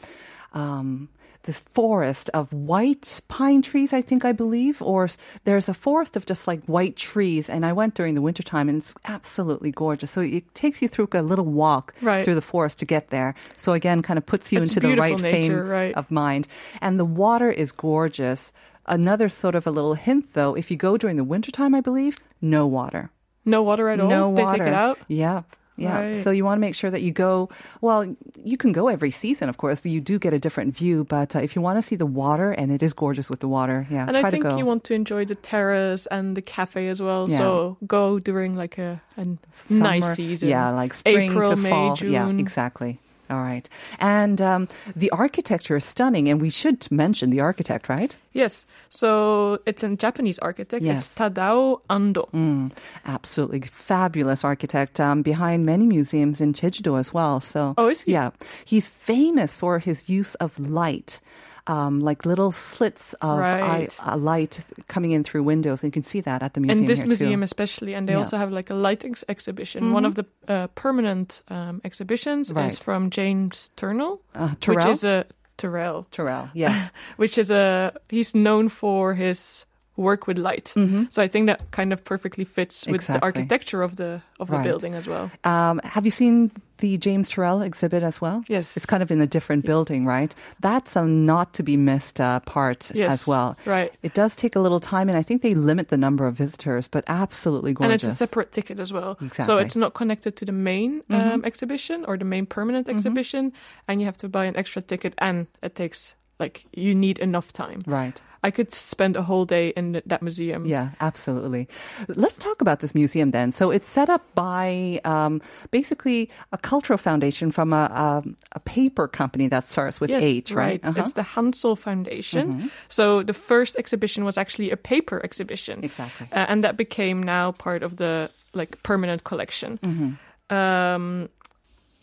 um, 0.53 1.10
this 1.43 1.60
forest 1.60 2.29
of 2.36 2.53
white 2.53 3.20
pine 3.27 3.62
trees, 3.63 3.93
I 3.93 4.01
think 4.01 4.24
I 4.25 4.31
believe, 4.31 4.79
or 4.81 5.10
there's 5.43 5.67
a 5.70 5.74
forest 5.74 6.15
of 6.15 6.25
just 6.27 6.48
like 6.48 6.63
white 6.65 6.96
trees. 6.96 7.50
And 7.50 7.65
I 7.65 7.74
went 7.74 7.96
during 7.96 8.13
the 8.13 8.22
wintertime 8.22 8.70
and 8.70 8.77
it's 8.79 8.93
absolutely 9.05 9.72
gorgeous. 9.72 10.12
So 10.12 10.22
it 10.22 10.53
takes 10.53 10.81
you 10.84 10.88
through 10.88 11.10
a 11.13 11.22
little 11.24 11.46
walk 11.46 11.96
Right. 12.01 12.24
through 12.24 12.36
the 12.36 12.41
forest 12.43 12.77
to 12.79 12.86
get 12.86 13.10
there. 13.10 13.34
So 13.58 13.74
again, 13.74 14.01
kind 14.03 14.17
of 14.20 14.25
puts 14.25 14.51
you 14.51 14.60
It's 14.62 14.75
into 14.75 14.88
the 14.88 14.96
right 14.96 15.20
nature, 15.20 15.62
frame 15.63 15.67
right. 15.67 15.96
of 15.96 16.12
mind. 16.12 16.48
And 16.79 17.00
the 17.00 17.05
water 17.05 17.50
is 17.50 17.72
gorgeous. 17.72 18.53
Another 18.86 19.29
sort 19.29 19.55
of 19.55 19.65
a 19.65 19.72
little 19.72 19.96
hint 19.96 20.34
though, 20.34 20.53
if 20.55 20.70
you 20.70 20.77
go 20.77 20.96
during 20.98 21.15
the 21.17 21.24
wintertime, 21.24 21.74
I 21.74 21.81
believe, 21.81 22.20
no 22.41 22.67
water. 22.67 23.10
No 23.46 23.63
water 23.63 23.89
at 23.89 24.00
all. 24.00 24.10
No 24.10 24.36
they 24.36 24.43
water. 24.43 24.58
take 24.60 24.67
it 24.67 24.74
out. 24.74 25.00
Yeah. 25.08 25.41
Yeah. 25.77 25.99
Right. 25.99 26.15
So 26.15 26.31
you 26.31 26.43
want 26.45 26.57
to 26.57 26.61
make 26.61 26.75
sure 26.75 26.91
that 26.91 27.01
you 27.01 27.11
go, 27.11 27.49
well, 27.79 28.05
you 28.43 28.57
can 28.57 28.71
go 28.71 28.87
every 28.87 29.09
season, 29.11 29.49
of 29.49 29.57
course. 29.57 29.85
You 29.85 30.01
do 30.01 30.19
get 30.19 30.33
a 30.33 30.39
different 30.39 30.75
view, 30.75 31.05
but 31.05 31.35
uh, 31.35 31.39
if 31.39 31.55
you 31.55 31.61
want 31.61 31.77
to 31.77 31.81
see 31.81 31.95
the 31.95 32.05
water, 32.05 32.51
and 32.51 32.71
it 32.71 32.83
is 32.83 32.93
gorgeous 32.93 33.29
with 33.29 33.39
the 33.39 33.47
water, 33.47 33.87
yeah, 33.89 34.05
And 34.07 34.17
I 34.17 34.29
think 34.29 34.43
you 34.57 34.65
want 34.65 34.83
to 34.85 34.93
enjoy 34.93 35.25
the 35.25 35.35
terrace 35.35 36.05
and 36.07 36.35
the 36.37 36.41
cafe 36.41 36.89
as 36.89 37.01
well. 37.01 37.29
Yeah. 37.29 37.37
So 37.37 37.77
go 37.87 38.19
during 38.19 38.55
like 38.55 38.77
a, 38.77 39.01
a 39.17 39.25
Summer- 39.51 39.79
nice 39.79 40.15
season. 40.15 40.49
Yeah, 40.49 40.69
like 40.69 40.93
spring 40.93 41.31
April, 41.31 41.51
to 41.51 41.55
May, 41.55 41.69
fall. 41.69 41.95
June. 41.95 42.11
Yeah, 42.11 42.29
exactly. 42.29 42.99
All 43.31 43.39
right. 43.41 43.67
And 44.00 44.41
um, 44.41 44.67
the 44.95 45.09
architecture 45.11 45.77
is 45.77 45.85
stunning, 45.85 46.27
and 46.27 46.41
we 46.41 46.50
should 46.50 46.91
mention 46.91 47.29
the 47.29 47.39
architect, 47.39 47.88
right? 47.88 48.15
Yes. 48.33 48.65
So 48.89 49.59
it's 49.65 49.83
a 49.83 49.95
Japanese 49.95 50.38
architect. 50.39 50.83
Yes. 50.83 51.07
It's 51.07 51.15
Tadao 51.17 51.81
Ando. 51.89 52.29
Mm, 52.31 52.71
absolutely 53.05 53.61
fabulous 53.61 54.43
architect 54.43 55.00
um, 55.00 55.21
behind 55.21 55.65
many 55.65 55.85
museums 55.85 56.41
in 56.41 56.51
Jeju-do 56.53 56.97
as 56.97 57.13
well. 57.13 57.39
So, 57.39 57.73
Oh, 57.77 57.88
is 57.89 58.01
he? 58.01 58.11
Yeah, 58.11 58.31
he's 58.65 58.88
famous 58.88 59.55
for 59.55 59.79
his 59.79 60.09
use 60.09 60.35
of 60.35 60.59
light. 60.59 61.21
Um, 61.68 62.00
like 62.00 62.25
little 62.25 62.51
slits 62.51 63.13
of 63.22 63.39
eye, 63.39 63.62
Right. 63.62 64.00
uh, 64.06 64.18
light 64.18 64.60
coming 64.88 65.12
in 65.12 65.24
through 65.24 65.44
windows, 65.44 65.84
and 65.84 65.89
you 65.89 65.91
can 65.91 66.03
see 66.03 66.20
that 66.22 66.41
at 66.41 66.53
the 66.56 66.60
museum 66.60 66.80
and 66.80 66.88
this 66.89 67.06
museum 67.06 67.41
too. 67.41 67.44
especially 67.44 67.94
and 67.94 68.08
they 68.08 68.13
Yeah. 68.13 68.18
also 68.20 68.38
have 68.38 68.51
like 68.51 68.72
a 68.72 68.74
light 68.74 69.06
ex- 69.06 69.24
exhibition 69.30 69.94
one 69.94 70.03
of 70.08 70.15
the 70.15 70.25
uh, 70.48 70.68
permanent 70.74 71.44
um, 71.50 71.80
exhibitions 71.84 72.51
Right. 72.51 72.65
is 72.65 72.80
from 72.80 73.10
james 73.12 73.70
turnell 73.75 74.22
Uh, 74.34 74.50
which 74.65 74.86
is 74.86 75.03
a 75.03 75.25
Turrell, 75.58 76.06
Turrell, 76.10 76.50
yes. 76.56 76.91
which 77.18 77.38
is 77.38 77.51
a 77.51 77.94
he's 78.10 78.34
known 78.34 78.68
for 78.70 79.13
his 79.13 79.65
work 80.01 80.27
with 80.27 80.38
light. 80.38 80.74
So 81.10 81.22
I 81.24 81.27
think 81.27 81.48
that 81.48 81.62
kind 81.72 81.93
of 81.93 82.03
perfectly 82.03 82.46
fits 82.46 82.86
with 82.86 82.91
Mm-hmm. 82.91 82.96
Exactly. 82.96 83.20
the 83.20 83.25
architecture 83.25 83.81
of 83.84 83.96
the 83.96 84.22
of 84.39 84.48
the 84.50 84.58
Right. 84.58 84.63
building 84.70 84.96
as 84.96 85.05
well. 85.08 85.29
Um, 85.43 85.79
have 85.84 86.03
you 86.05 86.12
seen 86.12 86.50
the 86.77 86.98
James 86.98 87.29
Turrell 87.29 87.62
exhibit 87.63 88.01
as 88.03 88.20
well? 88.22 88.43
Yes. 88.50 88.75
It's 88.77 88.88
kind 88.88 89.03
of 89.03 89.12
in 89.12 89.22
a 89.22 89.27
different 89.27 89.65
building, 89.65 90.08
right? 90.08 90.34
That's 90.62 90.96
a 90.96 91.03
not 91.05 91.53
to 91.53 91.63
be 91.63 91.77
missed 91.77 92.20
uh, 92.20 92.39
part 92.39 92.89
Yes, 92.96 93.12
as 93.12 93.27
well. 93.27 93.55
right. 93.67 93.93
It 94.01 94.13
does 94.15 94.36
take 94.36 94.55
a 94.55 94.60
little 94.60 94.79
time, 94.79 95.08
and 95.10 95.17
I 95.17 95.22
think 95.24 95.41
they 95.43 95.53
limit 95.53 95.89
the 95.89 95.98
number 95.98 96.25
of 96.25 96.34
visitors, 96.36 96.88
but 96.89 97.03
absolutely 97.08 97.74
gorgeous. 97.74 97.93
And 97.93 97.93
it's 98.01 98.08
a 98.13 98.17
separate 98.17 98.51
ticket 98.51 98.79
as 98.79 98.91
well. 98.91 99.15
So 99.20 99.25
Exactly. 99.25 99.55
Mm-hmm. 99.55 99.65
it's 99.65 99.75
not 99.75 99.93
connected 99.93 100.36
to 100.38 100.46
the 100.46 100.51
main 100.51 101.03
um, 101.12 101.46
exhibition 101.46 102.03
or 102.08 102.17
the 102.17 102.25
main 102.25 102.46
permanent 102.48 102.89
exhibition, 102.89 103.53
and 103.88 104.01
you 104.01 104.05
have 104.05 104.17
to 104.17 104.27
buy 104.29 104.46
an 104.46 104.55
extra 104.58 104.81
ticket, 104.81 105.13
and 105.20 105.46
it 105.62 105.75
takes 105.75 106.15
like 106.39 106.65
you 106.74 106.96
need 106.96 107.20
enough 107.20 107.53
time. 107.53 107.79
Right. 107.86 108.20
I 108.43 108.51
could 108.51 108.74
spend 108.74 109.15
a 109.15 109.21
whole 109.21 109.45
day 109.45 109.69
in 109.69 110.01
that 110.05 110.21
museum. 110.21 110.65
Yeah, 110.65 110.89
absolutely. 111.00 111.67
Let's 112.07 112.38
talk 112.38 112.62
about 112.62 112.79
this 112.79 112.95
museum 112.95 113.31
then. 113.31 113.51
So 113.51 113.69
it's 113.69 113.88
set 113.88 114.10
up 114.10 114.24
by 114.33 115.00
um, 115.05 115.41
basically 115.69 116.29
a 116.51 116.57
cultural 116.57 116.98
foundation 116.98 117.51
from 117.51 117.71
a, 117.71 117.86
a, 117.86 118.24
a 118.53 118.60
paper 118.62 119.07
company 119.07 119.48
that 119.50 119.63
starts 119.63 120.00
with 120.01 120.10
Yes, 120.10 120.24
H, 120.24 120.51
right? 120.51 120.81
Uh-huh. 120.83 120.91
Mm-hmm. 120.91 121.01
It's 121.01 121.13
the 121.13 121.21
Hansol 121.21 121.77
Foundation. 121.77 122.71
So 122.88 123.24
the 123.24 123.33
first 123.33 123.75
exhibition 123.77 124.25
was 124.25 124.38
actually 124.38 124.71
a 124.71 124.77
paper 124.77 125.21
exhibition. 125.24 125.83
Exactly. 125.83 126.27
Uh, 126.31 126.45
and 126.50 126.63
that 126.63 126.77
became 126.77 127.21
now 127.21 127.51
part 127.51 127.83
of 127.83 127.98
the 127.98 128.31
like 128.53 128.81
permanent 128.83 129.24
collection. 129.24 129.77
Mm-hmm. 129.77 130.55
Um, 130.55 131.29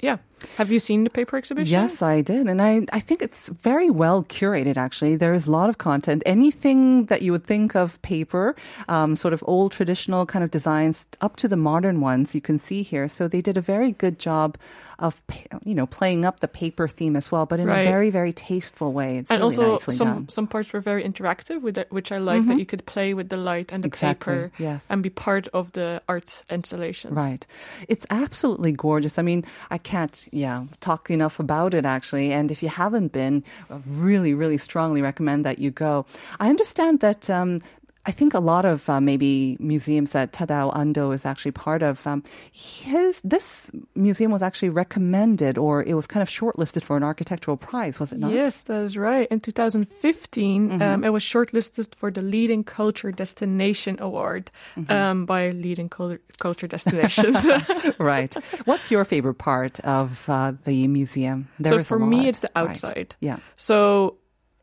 yeah. 0.00 0.18
Have 0.56 0.70
you 0.70 0.78
seen 0.78 1.04
the 1.04 1.10
paper 1.10 1.36
exhibition? 1.36 1.70
Yes, 1.70 2.02
I 2.02 2.20
did. 2.22 2.46
And 2.46 2.60
I, 2.62 2.82
I 2.92 3.00
think 3.00 3.22
it's 3.22 3.48
very 3.48 3.90
well 3.90 4.24
curated, 4.24 4.76
actually. 4.76 5.16
There 5.16 5.34
is 5.34 5.46
a 5.46 5.50
lot 5.50 5.68
of 5.68 5.78
content. 5.78 6.22
Anything 6.26 7.06
that 7.06 7.22
you 7.22 7.32
would 7.32 7.44
think 7.44 7.74
of 7.76 8.00
paper, 8.02 8.54
um, 8.88 9.16
sort 9.16 9.34
of 9.34 9.42
old 9.46 9.72
traditional 9.72 10.26
kind 10.26 10.44
of 10.44 10.50
designs, 10.50 11.06
up 11.20 11.36
to 11.36 11.48
the 11.48 11.56
modern 11.56 12.00
ones 12.00 12.34
you 12.34 12.40
can 12.40 12.58
see 12.58 12.82
here. 12.82 13.08
So 13.08 13.28
they 13.28 13.40
did 13.40 13.56
a 13.56 13.60
very 13.62 13.92
good 13.92 14.18
job 14.18 14.56
of, 15.00 15.22
you 15.62 15.76
know, 15.76 15.86
playing 15.86 16.24
up 16.24 16.40
the 16.40 16.48
paper 16.48 16.88
theme 16.88 17.14
as 17.14 17.30
well, 17.30 17.46
but 17.46 17.60
in 17.60 17.68
Right. 17.68 17.82
a 17.82 17.84
very, 17.84 18.10
very 18.10 18.32
tasteful 18.32 18.92
way. 18.92 19.18
It's 19.18 19.30
and 19.30 19.40
really 19.40 19.64
also 19.64 19.92
some 19.92 20.08
done. 20.08 20.28
some 20.28 20.46
parts 20.48 20.72
were 20.72 20.80
very 20.80 21.04
interactive 21.04 21.62
with 21.62 21.76
that, 21.76 21.92
which 21.92 22.10
I 22.10 22.18
like 22.18 22.46
that 22.46 22.58
you 22.58 22.66
could 22.66 22.84
play 22.84 23.14
with 23.14 23.28
the 23.28 23.36
light 23.36 23.70
and 23.72 23.84
the 23.84 23.88
Mm-hmm. 23.88 23.94
Exactly, 23.94 24.34
paper 24.34 24.52
yes. 24.58 24.84
and 24.90 25.00
be 25.02 25.10
part 25.10 25.46
of 25.54 25.70
the 25.72 26.02
art 26.08 26.42
installations. 26.50 27.14
Right. 27.14 27.46
It's 27.88 28.06
absolutely 28.10 28.72
gorgeous. 28.72 29.20
I 29.20 29.22
mean, 29.22 29.44
I 29.70 29.78
can't, 29.78 30.27
yeah, 30.32 30.64
talk 30.80 31.10
enough 31.10 31.40
about 31.40 31.74
it 31.74 31.84
actually. 31.84 32.32
And 32.32 32.50
if 32.50 32.62
you 32.62 32.68
haven't 32.68 33.12
been, 33.12 33.44
I 33.70 33.80
really, 33.86 34.34
really 34.34 34.58
strongly 34.58 35.02
recommend 35.02 35.44
that 35.44 35.58
you 35.58 35.70
go. 35.70 36.06
I 36.40 36.48
understand 36.48 37.00
that, 37.00 37.28
um, 37.30 37.60
I 38.08 38.10
think 38.10 38.32
a 38.32 38.40
lot 38.40 38.64
of 38.64 38.88
uh, 38.88 39.00
maybe 39.02 39.58
museums 39.60 40.12
that 40.12 40.32
Tadao 40.32 40.72
Ando 40.74 41.12
is 41.14 41.26
actually 41.26 41.52
part 41.52 41.82
of. 41.82 42.06
Um, 42.06 42.22
his 42.50 43.20
this 43.22 43.70
museum 43.94 44.30
was 44.32 44.42
actually 44.42 44.70
recommended, 44.70 45.58
or 45.58 45.82
it 45.84 45.92
was 45.92 46.06
kind 46.06 46.22
of 46.22 46.28
shortlisted 46.30 46.82
for 46.82 46.96
an 46.96 47.02
architectural 47.04 47.58
prize, 47.58 48.00
was 48.00 48.12
it 48.14 48.18
not? 48.18 48.32
Yes, 48.32 48.64
that 48.64 48.80
is 48.80 48.96
right. 48.96 49.28
In 49.30 49.40
2015, 49.40 50.70
Mm-hmm. 50.70 50.82
um, 50.82 51.04
it 51.04 51.12
was 51.12 51.22
shortlisted 51.22 51.94
for 51.94 52.10
the 52.10 52.22
Leading 52.22 52.64
Culture 52.64 53.12
Destination 53.12 53.96
Award 54.00 54.50
Mm-hmm. 54.76 54.90
um, 54.92 55.26
by 55.26 55.50
Leading 55.50 55.88
Cul- 55.90 56.18
Culture 56.40 56.66
Destinations. 56.66 57.46
right. 57.98 58.32
What's 58.64 58.90
your 58.90 59.04
favorite 59.04 59.38
part 59.38 59.80
of 59.80 60.24
uh, 60.28 60.52
the 60.64 60.86
museum? 60.88 61.48
There 61.60 61.72
so 61.72 61.84
for 61.84 61.98
me, 61.98 62.28
it's 62.28 62.40
the 62.40 62.50
right. 62.56 62.70
outside. 62.70 63.16
Yeah. 63.20 63.38
So, 63.54 64.16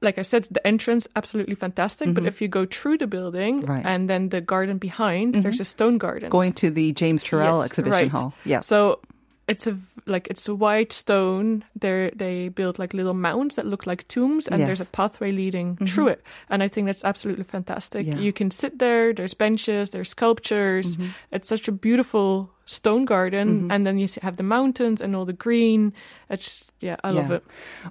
like 0.06 0.18
I 0.18 0.22
said, 0.24 0.44
the 0.52 0.62
entrance 0.66 1.08
absolutely 1.16 1.56
fantastic. 1.56 2.14
But 2.14 2.26
if 2.26 2.40
you 2.42 2.48
go 2.48 2.66
through 2.66 2.98
the 3.00 3.08
building 3.08 3.62
Mm-hmm. 3.62 3.72
Right. 3.72 3.80
Mm-hmm. 3.84 3.88
and 3.94 4.08
then 4.10 4.30
the 4.30 4.42
garden 4.42 4.78
behind, 4.78 5.36
there's 5.36 5.60
a 5.60 5.66
stone 5.66 5.98
garden. 5.98 6.30
Going 6.30 6.54
to 6.62 6.70
the 6.72 6.94
James 6.94 7.24
Turrell 7.24 7.60
Yes, 7.62 7.66
exhibition 7.70 7.92
right. 7.92 8.12
hall. 8.12 8.34
Yeah. 8.46 8.62
So 8.62 9.00
it's 9.48 9.68
a 9.68 9.78
like 10.08 10.26
it's 10.32 10.48
a 10.50 10.56
white 10.56 10.92
stone. 10.94 11.64
They 11.78 12.10
they 12.16 12.50
built 12.50 12.80
like 12.80 12.94
little 12.98 13.14
mounds 13.14 13.56
that 13.56 13.66
look 13.66 13.86
like 13.86 14.08
tombs, 14.08 14.48
and 14.48 14.58
there's 14.62 14.80
a 14.82 14.84
Yes. 14.84 14.90
Mm-hmm. 14.90 15.02
pathway 15.02 15.32
leading 15.32 15.78
through 15.86 16.10
it. 16.18 16.22
And 16.50 16.64
I 16.64 16.68
think 16.70 16.88
that's 16.88 17.04
absolutely 17.06 17.44
fantastic. 17.46 18.08
Yeah. 18.08 18.18
You 18.18 18.34
can 18.34 18.50
sit 18.52 18.80
there. 18.80 19.14
There's 19.14 19.36
benches. 19.38 19.90
There's 19.92 20.10
sculptures. 20.10 20.98
Mm-hmm. 20.98 21.12
It's 21.36 21.50
such 21.50 21.68
a 21.68 21.72
beautiful 21.72 22.50
stone 22.66 23.06
garden, 23.06 23.48
mm-hmm. 23.48 23.72
and 23.72 23.86
then 23.86 23.98
you 23.98 24.08
have 24.22 24.38
the 24.38 24.44
mountains 24.44 25.02
and 25.02 25.16
all 25.16 25.26
the 25.26 25.34
green. 25.34 25.94
It's 26.30 26.72
yeah, 26.86 26.98
I 27.04 27.12
love 27.12 27.32
it. 27.32 27.44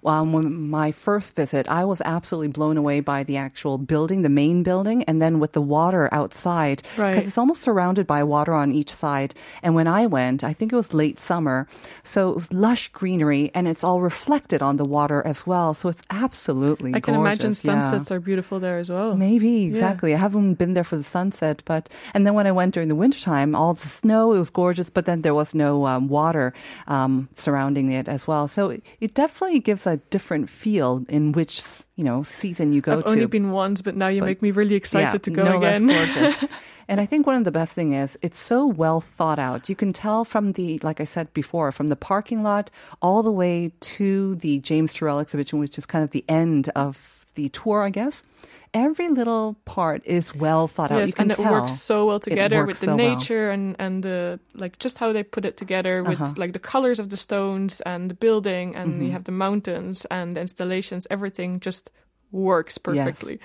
Well, 0.02 0.26
when 0.26 0.68
my 0.68 0.92
first 0.92 1.34
visit, 1.34 1.68
I 1.68 1.84
was 1.84 2.00
absolutely 2.04 2.48
blown 2.48 2.76
away 2.76 3.00
by 3.00 3.24
the 3.24 3.36
actual 3.36 3.78
building, 3.78 4.22
the 4.22 4.28
main 4.28 4.62
building, 4.62 5.02
and 5.04 5.20
then 5.20 5.40
with 5.40 5.52
the 5.52 5.62
water 5.62 6.08
outside. 6.12 6.82
Right. 6.96 7.14
Because 7.14 7.26
it's 7.26 7.38
almost 7.38 7.62
surrounded 7.62 8.06
by 8.06 8.22
water 8.22 8.54
on 8.54 8.72
each 8.72 8.92
side. 8.94 9.34
And 9.62 9.74
when 9.74 9.88
I 9.88 10.06
went, 10.06 10.44
I 10.44 10.52
think 10.52 10.72
it 10.72 10.76
was 10.76 10.94
late 10.94 11.18
summer. 11.18 11.66
So 12.02 12.30
it 12.30 12.36
was 12.36 12.52
lush 12.52 12.88
greenery 12.88 13.50
and 13.54 13.66
it's 13.66 13.82
all 13.82 14.00
reflected 14.00 14.62
on 14.62 14.76
the 14.76 14.84
water 14.84 15.22
as 15.26 15.46
well. 15.46 15.74
So 15.74 15.88
it's 15.88 16.02
absolutely 16.10 16.94
I 16.94 17.00
can 17.00 17.14
imagine 17.14 17.50
gorgeous, 17.50 17.64
yeah. 17.64 17.80
sunsets 17.80 18.12
are 18.12 18.20
beautiful 18.20 18.60
there 18.60 18.78
as 18.78 18.90
well. 18.90 19.16
Maybe 19.16 19.64
exactly. 19.64 20.14
I 20.14 20.18
haven't 20.18 20.54
been 20.54 20.74
there 20.74 20.84
for 20.84 20.96
the 20.96 21.04
sunset, 21.04 21.62
but 21.64 21.88
and 22.12 22.26
then 22.26 22.34
when 22.34 22.46
I 22.46 22.52
went 22.52 22.74
during 22.74 22.88
the 22.88 22.94
wintertime, 22.94 23.54
all 23.54 23.74
the 23.74 23.88
snow 23.88 24.32
it 24.32 24.38
was 24.38 24.50
gorgeous, 24.50 24.63
but 24.72 25.04
then 25.04 25.22
there 25.22 25.34
was 25.34 25.54
no 25.54 25.86
um, 25.86 26.08
water 26.08 26.52
um, 26.86 27.28
surrounding 27.36 27.92
it 27.92 28.08
as 28.08 28.26
well. 28.26 28.48
So 28.48 28.70
it, 28.70 28.82
it 29.00 29.14
definitely 29.14 29.58
gives 29.60 29.86
a 29.86 29.96
different 30.10 30.48
feel 30.48 31.04
in 31.08 31.32
which 31.32 31.60
you 31.96 32.04
know 32.04 32.22
season 32.22 32.72
you 32.72 32.80
go 32.80 32.98
I've 32.98 33.04
to. 33.04 33.10
only 33.10 33.26
been 33.26 33.50
once, 33.50 33.82
but 33.82 33.96
now 33.96 34.08
you 34.08 34.20
But- 34.20 34.26
make 34.26 34.42
me 34.42 34.50
really 34.50 34.74
excited 34.74 35.12
yeah, 35.12 35.18
to 35.18 35.30
go 35.30 35.44
no 35.44 35.58
again. 35.58 35.86
less 35.86 36.14
gorgeous. 36.14 36.44
And 36.86 37.00
I 37.00 37.06
think 37.06 37.26
one 37.26 37.36
of 37.36 37.44
the 37.44 37.50
best 37.50 37.72
thing 37.72 37.94
is 37.94 38.18
it's 38.20 38.38
so 38.38 38.66
well 38.66 39.00
thought 39.00 39.38
out. 39.38 39.68
You 39.70 39.74
can 39.76 39.92
tell 39.94 40.24
from 40.24 40.52
the, 40.52 40.78
like 40.82 41.00
I 41.00 41.04
said 41.04 41.32
before, 41.32 41.72
from 41.72 41.88
the 41.88 41.96
parking 41.96 42.42
lot 42.42 42.70
all 43.00 43.22
the 43.22 43.32
way 43.32 43.72
to 43.96 44.34
the 44.36 44.58
James 44.60 44.92
Turrell 44.92 45.18
exhibition, 45.20 45.58
which 45.60 45.78
is 45.78 45.86
kind 45.86 46.04
of 46.04 46.10
the 46.10 46.24
end 46.28 46.68
of 46.76 47.23
the 47.34 47.48
tour, 47.50 47.82
I 47.82 47.90
guess. 47.90 48.22
Every 48.72 49.08
little 49.08 49.54
part 49.66 50.02
is 50.04 50.34
well 50.34 50.66
thought 50.66 50.90
out. 50.90 50.98
Yes, 50.98 51.08
You 51.08 51.14
can 51.14 51.22
and 51.22 51.30
it 51.30 51.36
tell. 51.42 51.52
works 51.52 51.72
so 51.78 52.06
well 52.06 52.18
together 52.18 52.64
with 52.66 52.80
the 52.80 52.86
so 52.86 52.96
well. 52.96 53.14
nature 53.14 53.50
and 53.50 53.76
and 53.78 54.02
the 54.02 54.40
like 54.54 54.80
just 54.80 54.98
how 54.98 55.12
they 55.12 55.22
put 55.22 55.44
it 55.44 55.56
together 55.56 56.02
with 56.02 56.20
Uh-huh. 56.20 56.34
like 56.36 56.52
the 56.54 56.58
colors 56.58 56.98
of 56.98 57.08
the 57.10 57.16
stones 57.16 57.80
and 57.82 58.10
the 58.10 58.14
building 58.16 58.74
and 58.74 58.94
Mm-hmm. 58.94 59.04
you 59.06 59.10
have 59.12 59.24
the 59.24 59.32
mountains 59.32 60.06
and 60.10 60.32
the 60.34 60.40
installations. 60.40 61.06
Everything 61.08 61.60
just 61.60 61.90
works 62.32 62.78
perfectly. 62.78 63.38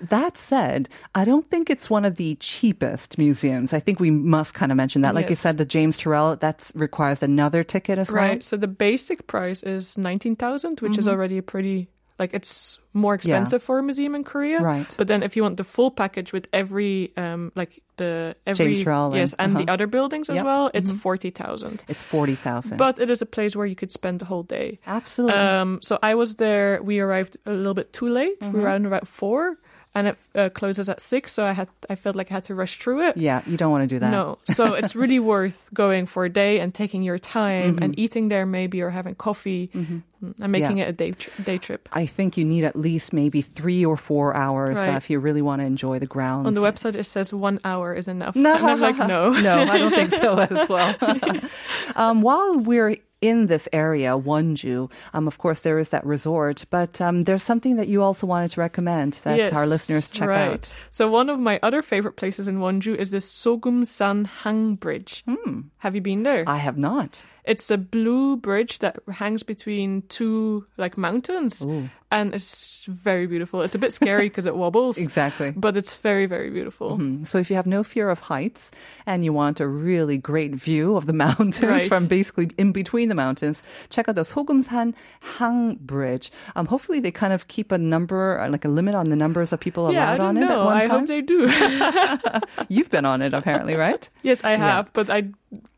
That 0.00 0.36
said, 0.36 0.88
I 1.14 1.24
don't 1.24 1.48
think 1.48 1.70
it's 1.70 1.88
one 1.88 2.04
of 2.04 2.16
the 2.16 2.34
cheapest 2.40 3.18
museums. 3.18 3.72
I 3.72 3.78
think 3.78 4.00
we 4.00 4.10
must 4.10 4.52
kind 4.52 4.72
of 4.72 4.76
mention 4.76 5.02
that. 5.02 5.14
Like 5.14 5.28
you 5.28 5.36
said, 5.36 5.58
the 5.58 5.64
James 5.64 5.96
Turrell, 5.96 6.40
that 6.40 6.68
requires 6.74 7.22
another 7.22 7.62
ticket 7.62 7.98
as 8.00 8.10
well. 8.10 8.20
Right. 8.20 8.42
So 8.42 8.56
the 8.56 8.66
basic 8.66 9.28
price 9.28 9.62
is 9.62 9.96
nineteen 9.96 10.34
thousand, 10.34 10.80
which 10.80 10.98
is 10.98 11.06
Mm-hmm. 11.06 11.14
already 11.14 11.38
a 11.38 11.42
pretty 11.42 11.86
like 12.22 12.34
it's 12.38 12.78
more 12.92 13.14
expensive 13.18 13.62
for 13.66 13.78
a 13.78 13.82
museum 13.82 14.14
in 14.14 14.22
Korea. 14.32 14.60
Right. 14.60 14.94
But 14.98 15.06
then 15.10 15.22
if 15.22 15.32
you 15.36 15.42
want 15.42 15.56
the 15.56 15.64
full 15.64 15.90
package 15.90 16.30
with 16.32 16.46
every 16.52 17.12
um 17.16 17.50
like 17.60 17.82
the 18.00 18.36
every 18.46 18.74
James 18.74 18.84
Turrell 18.84 19.06
and- 19.10 19.16
yes 19.20 19.34
and 19.38 19.50
the 19.56 19.66
uh-huh. 19.66 19.74
other 19.74 19.88
buildings 19.96 20.30
as 20.30 20.36
Yep. 20.36 20.44
well, 20.44 20.64
it's 20.78 20.92
forty 21.06 21.30
thousand. 21.30 21.84
It's 21.88 22.04
40,000. 22.04 22.78
But 22.78 22.98
it 22.98 23.08
is 23.10 23.20
a 23.22 23.26
place 23.36 23.52
where 23.56 23.66
you 23.72 23.74
could 23.80 23.92
spend 23.92 24.16
the 24.22 24.28
whole 24.30 24.44
day. 24.58 24.78
Absolutely. 24.86 25.38
Um, 25.38 25.70
so 25.82 25.98
I 26.02 26.14
was 26.14 26.36
there. 26.36 26.80
We 26.82 27.00
arrived 27.00 27.36
a 27.46 27.52
little 27.52 27.74
bit 27.74 27.92
too 27.92 28.08
late. 28.08 28.40
Mm-hmm. 28.40 28.52
We 28.52 28.60
were 28.60 28.66
around 28.66 28.86
about 28.86 29.06
four, 29.08 29.56
and 29.94 30.06
it 30.08 30.16
uh, 30.34 30.48
closes 30.48 30.88
at 30.88 31.00
six. 31.00 31.32
So 31.32 31.44
I 31.44 31.52
had 31.52 31.68
I 31.90 31.94
felt 31.96 32.16
like 32.16 32.30
I 32.30 32.34
had 32.34 32.44
to 32.44 32.54
rush 32.54 32.78
through 32.78 33.08
it. 33.08 33.16
yeah, 33.16 33.42
you 33.46 33.56
don't 33.56 33.70
want 33.70 33.82
to 33.88 33.94
do 33.94 33.98
that. 33.98 34.10
No, 34.10 34.38
so 34.44 34.74
it's 34.74 34.94
really 34.96 35.20
worth 35.34 35.68
going 35.74 36.06
for 36.06 36.24
a 36.24 36.28
day 36.30 36.60
and 36.60 36.72
taking 36.74 37.02
your 37.02 37.18
time 37.18 37.74
Mm-hmm. 37.74 37.82
and 37.84 37.98
eating 37.98 38.28
there 38.28 38.46
maybe 38.46 38.80
or 38.82 38.90
having 38.90 39.14
coffee 39.14 39.68
mm, 39.74 40.02
and 40.40 40.52
making 40.52 40.78
Yeah. 40.78 40.84
it 40.86 40.88
a 40.88 40.92
day 40.92 41.10
tr- 41.12 41.42
day 41.42 41.58
trip. 41.58 41.88
I 41.92 42.06
think 42.06 42.36
you 42.36 42.44
need 42.44 42.64
at 42.64 42.74
least 42.76 43.12
maybe 43.12 43.42
three 43.42 43.84
or 43.84 43.96
four 43.96 44.34
hours 44.34 44.78
uh, 44.78 44.94
if 44.96 45.10
you 45.10 45.18
really 45.20 45.42
want 45.42 45.60
to 45.60 45.66
enjoy 45.66 45.98
the 45.98 46.06
grounds. 46.06 46.46
On 46.46 46.54
the 46.54 46.60
website 46.62 46.94
it 46.94 47.04
says 47.04 47.32
one 47.34 47.58
hour 47.64 47.92
is 47.94 48.08
enough. 48.08 48.34
No, 48.34 48.54
and 48.54 48.66
I'm 48.66 48.80
like 48.80 48.96
no. 48.98 49.32
no, 49.48 49.60
I 49.62 49.78
don't 49.78 49.90
think 49.92 50.12
so 50.12 50.38
as 50.38 50.68
well. 50.68 50.94
um, 51.96 52.22
while 52.22 52.58
we're 52.58 52.96
in 53.22 53.46
this 53.46 53.68
area, 53.72 54.10
Wonju, 54.10 54.90
um, 55.14 55.26
of 55.26 55.38
course, 55.38 55.60
there 55.60 55.78
is 55.78 55.90
that 55.90 56.04
resort, 56.04 56.66
but 56.68 57.00
um, 57.00 57.22
there's 57.22 57.42
something 57.42 57.76
that 57.76 57.88
you 57.88 58.02
also 58.02 58.26
wanted 58.26 58.50
to 58.50 58.60
recommend 58.60 59.14
that 59.24 59.52
our 59.54 59.66
listeners 59.66 60.10
check 60.10 60.28
right. 60.28 60.54
out. 60.54 60.74
So 60.90 61.08
one 61.08 61.30
of 61.30 61.38
my 61.38 61.58
other 61.62 61.80
favorite 61.80 62.16
places 62.16 62.48
in 62.48 62.58
Wonju 62.58 62.96
is 62.96 63.12
the 63.12 63.18
Sogumsan 63.18 64.26
Hang 64.26 64.74
Bridge. 64.74 65.24
Have 65.78 65.94
you 65.94 66.00
been 66.00 66.24
there? 66.24 66.44
I 66.46 66.58
have 66.58 66.76
not. 66.76 67.24
It's 67.44 67.70
a 67.72 67.76
blue 67.78 68.36
bridge 68.36 68.78
that 68.78 69.00
hangs 69.10 69.42
between 69.42 70.02
two 70.08 70.64
like 70.76 70.96
mountains, 70.96 71.66
and 72.10 72.34
it's 72.34 72.84
very 72.86 73.26
beautiful. 73.26 73.62
It's 73.62 73.74
a 73.74 73.78
bit 73.80 73.92
scary 73.92 74.28
because 74.28 74.46
it 74.46 74.54
wobbles, 74.54 74.96
Exactly. 74.96 75.50
but 75.50 75.76
it's 75.76 75.96
very 75.96 76.26
very 76.26 76.50
beautiful. 76.50 76.98
Mm, 76.98 77.26
So 77.26 77.38
if 77.38 77.50
you 77.50 77.56
have 77.56 77.66
no 77.66 77.82
fear 77.82 78.10
of 78.10 78.20
heights 78.20 78.70
and 79.06 79.24
you 79.24 79.32
want 79.32 79.58
a 79.58 79.66
really 79.66 80.18
great 80.18 80.54
view 80.54 80.94
of 80.96 81.06
the 81.06 81.12
mountains 81.26 81.60
Right. 81.62 81.86
from 81.88 82.06
basically 82.06 82.50
in 82.58 82.70
between 82.70 83.08
the 83.08 83.16
mountains, 83.16 83.62
check 83.90 84.08
out 84.08 84.14
the 84.14 84.22
Sogumsan 84.22 84.94
Hang 85.38 85.78
Bridge. 85.80 86.30
Um, 86.54 86.66
hopefully 86.66 87.00
they 87.00 87.10
kind 87.10 87.32
of 87.32 87.48
keep 87.48 87.72
a 87.72 87.78
number, 87.78 88.38
uh, 88.38 88.48
like 88.50 88.64
a 88.64 88.68
limit 88.68 88.94
on 88.94 89.10
the 89.10 89.16
numbers 89.16 89.52
of 89.52 89.58
people 89.58 89.90
Yeah, 89.92 90.10
I 90.10 90.14
allowed 90.14 90.20
on 90.28 90.36
it 90.36 90.42
at 90.44 90.48
know. 90.48 90.64
one 90.64 90.76
I 90.76 90.80
time. 90.86 90.90
hope 90.90 91.06
they 91.08 91.22
do. 91.22 91.50
You've 92.68 92.90
been 92.90 93.04
on 93.04 93.20
it 93.22 93.34
apparently, 93.34 93.74
right? 93.74 94.08
yes, 94.22 94.44
I 94.44 94.52
have, 94.56 94.92
but 94.92 95.10
I 95.10 95.30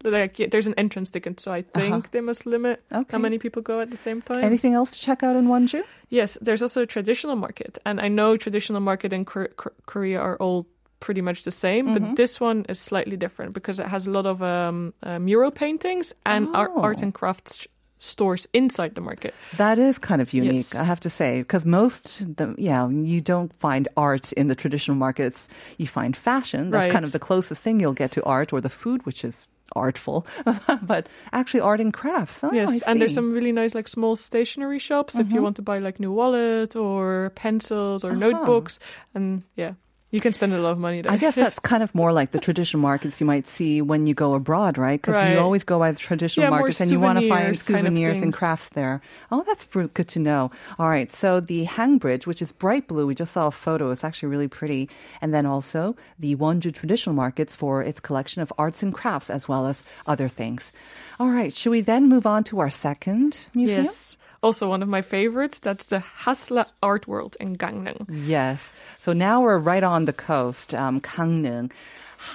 like 0.04 0.37
there's 0.50 0.66
an 0.66 0.75
entrance 0.76 1.11
ticket, 1.11 1.40
so 1.40 1.52
I 1.52 1.62
think 1.62 2.11
they 2.11 2.21
must 2.21 2.47
limit 2.47 2.83
Uh-huh. 2.90 3.00
Okay. 3.00 3.12
how 3.12 3.19
many 3.19 3.38
people 3.38 3.62
go 3.62 3.81
at 3.81 3.90
the 3.90 3.97
same 3.97 4.21
time. 4.23 4.45
Anything 4.45 4.75
else 4.75 4.90
to 4.93 5.00
check 5.00 5.23
out 5.23 5.37
in 5.37 5.47
Wonju? 5.49 5.83
Yes, 6.11 6.38
there's 6.40 6.62
also 6.62 6.83
a 6.83 6.87
traditional 6.87 7.37
market, 7.37 7.78
and 7.85 8.00
I 8.00 8.09
know 8.09 8.37
traditional 8.37 8.81
market 8.81 9.12
in 9.12 9.25
Kor- 9.25 9.52
Kor- 9.57 9.73
Korea 9.87 10.21
are 10.21 10.37
all 10.37 10.66
pretty 11.00 11.21
much 11.23 11.43
the 11.45 11.50
same, 11.50 11.87
Mm-hmm. 11.88 12.04
but 12.04 12.16
this 12.16 12.40
one 12.40 12.64
is 12.69 12.78
slightly 12.81 13.16
different 13.16 13.52
because 13.54 13.78
it 13.83 13.87
has 13.88 14.07
a 14.07 14.11
lot 14.11 14.26
of 14.26 14.40
um, 14.43 14.93
uh, 15.02 15.19
mural 15.19 15.50
paintings 15.50 16.14
and 16.25 16.49
art, 16.54 16.71
Oh. 16.75 16.83
art 16.83 17.02
and 17.02 17.12
crafts 17.12 17.66
stores 17.99 18.47
inside 18.52 18.95
the 18.95 19.00
market. 19.00 19.35
That 19.57 19.78
is 19.78 19.99
kind 19.99 20.21
of 20.21 20.33
unique, 20.35 20.54
Yes. 20.73 20.75
I 20.75 20.85
have 20.85 21.00
to 21.00 21.11
say, 21.11 21.40
because 21.40 21.64
most, 21.66 22.37
the, 22.37 22.54
yeah, 22.59 22.88
you 22.88 23.21
don't 23.23 23.50
find 23.59 23.88
art 23.97 24.33
in 24.33 24.49
the 24.49 24.54
traditional 24.54 24.97
markets. 24.99 25.49
You 25.78 25.87
find 25.87 26.14
fashion. 26.16 26.71
That's 26.71 26.93
kind 26.93 27.04
of 27.04 27.12
the 27.12 27.19
closest 27.19 27.62
thing 27.62 27.81
you'll 27.81 27.95
get 27.95 28.11
to 28.12 28.23
art 28.25 28.52
or 28.52 28.61
the 28.61 28.69
food, 28.71 29.04
which 29.07 29.25
is 29.25 29.47
artful, 29.75 30.26
but 30.83 31.09
actually 31.33 31.61
art 31.61 31.80
and 31.80 31.92
crafts. 31.92 32.42
Oh, 32.42 32.52
yes, 32.52 32.83
and 32.83 33.00
there's 33.00 33.14
some 33.14 33.33
really 33.33 33.52
nice 33.52 33.75
like 33.75 33.88
small 33.88 34.16
stationery 34.16 34.78
shops 34.78 35.14
if 35.14 35.28
you 35.28 35.35
mm-hmm. 35.35 35.44
want 35.44 35.56
to 35.56 35.62
buy 35.62 35.78
like 35.78 36.00
new 36.00 36.12
wallet 36.12 36.76
or 36.76 37.33
pencils 37.35 38.04
or 38.04 38.11
uh-huh. 38.11 38.18
notebooks, 38.18 38.80
and 39.14 39.42
yeah, 39.56 39.75
you 40.14 40.21
can 40.21 40.33
spend 40.33 40.52
a 40.52 40.59
lot 40.59 40.71
of 40.71 40.78
money 40.78 41.02
there. 41.02 41.11
I 41.11 41.16
guess 41.16 41.35
that's 41.35 41.59
kind 41.73 41.83
of 41.83 41.92
more 41.92 42.12
like 42.12 42.30
the 42.30 42.38
traditional 42.38 42.80
markets 42.80 43.21
you 43.21 43.26
might 43.26 43.49
see 43.49 43.83
when 43.83 44.06
you 44.06 44.14
go 44.14 44.35
abroad, 44.35 44.79
right? 44.79 45.03
Because 45.03 45.33
you 45.33 45.40
always 45.40 45.64
go 45.64 45.81
by 45.81 45.90
the 45.90 45.98
traditional 45.98 46.44
Yeah, 46.44 46.50
markets 46.50 46.81
and 46.81 46.88
you 46.88 47.00
want 47.00 47.18
to 47.18 47.29
find 47.29 47.59
souvenirs 47.59 47.98
kind 47.98 48.16
of 48.18 48.22
and 48.22 48.33
crafts 48.33 48.68
there. 48.68 49.03
Oh, 49.33 49.42
that's 49.42 49.64
good 49.64 50.07
to 50.07 50.20
know. 50.20 50.53
All 50.79 50.88
right. 50.88 51.11
So 51.11 51.40
the 51.40 51.64
Hang 51.64 51.98
Bridge, 51.98 52.29
which 52.29 52.40
is 52.40 52.53
bright 52.53 52.87
blue, 52.87 53.09
we 53.09 53.16
just 53.16 53.33
saw 53.33 53.48
a 53.48 53.50
photo. 53.50 53.90
It's 53.90 54.05
actually 54.05 54.29
really 54.29 54.46
pretty. 54.46 54.88
And 55.20 55.35
then 55.35 55.46
also 55.46 55.96
the 56.16 56.37
Wonju 56.37 56.72
traditional 56.72 57.16
markets 57.16 57.57
for 57.57 57.83
its 57.83 57.98
collection 57.98 58.40
of 58.40 58.53
arts 58.57 58.85
and 58.85 58.94
crafts 58.94 59.31
as 59.31 59.48
well 59.48 59.66
as 59.66 59.83
other 60.07 60.29
things. 60.29 60.72
All 61.18 61.31
right. 61.31 61.53
Should 61.53 61.70
we 61.70 61.81
then 61.81 62.09
move 62.09 62.24
on 62.24 62.44
to 62.44 62.61
our 62.61 62.70
second 62.70 63.48
museum? 63.53 63.83
yes. 63.83 64.16
Also, 64.44 64.68
one 64.68 64.83
of 64.83 64.90
my 64.90 65.00
favorites. 65.00 65.59
That's 65.59 65.87
the 65.87 66.04
Haslla 66.24 66.66
Art 66.83 67.09
World 67.09 67.35
in 67.40 67.57
Gangneung. 67.57 68.04
Yes. 68.11 68.74
So 69.00 69.14
now 69.14 69.40
we're 69.40 69.57
right 69.57 69.83
on 69.83 70.04
the 70.04 70.12
coast, 70.12 70.74
um, 70.74 71.00
Gangneung. 71.00 71.72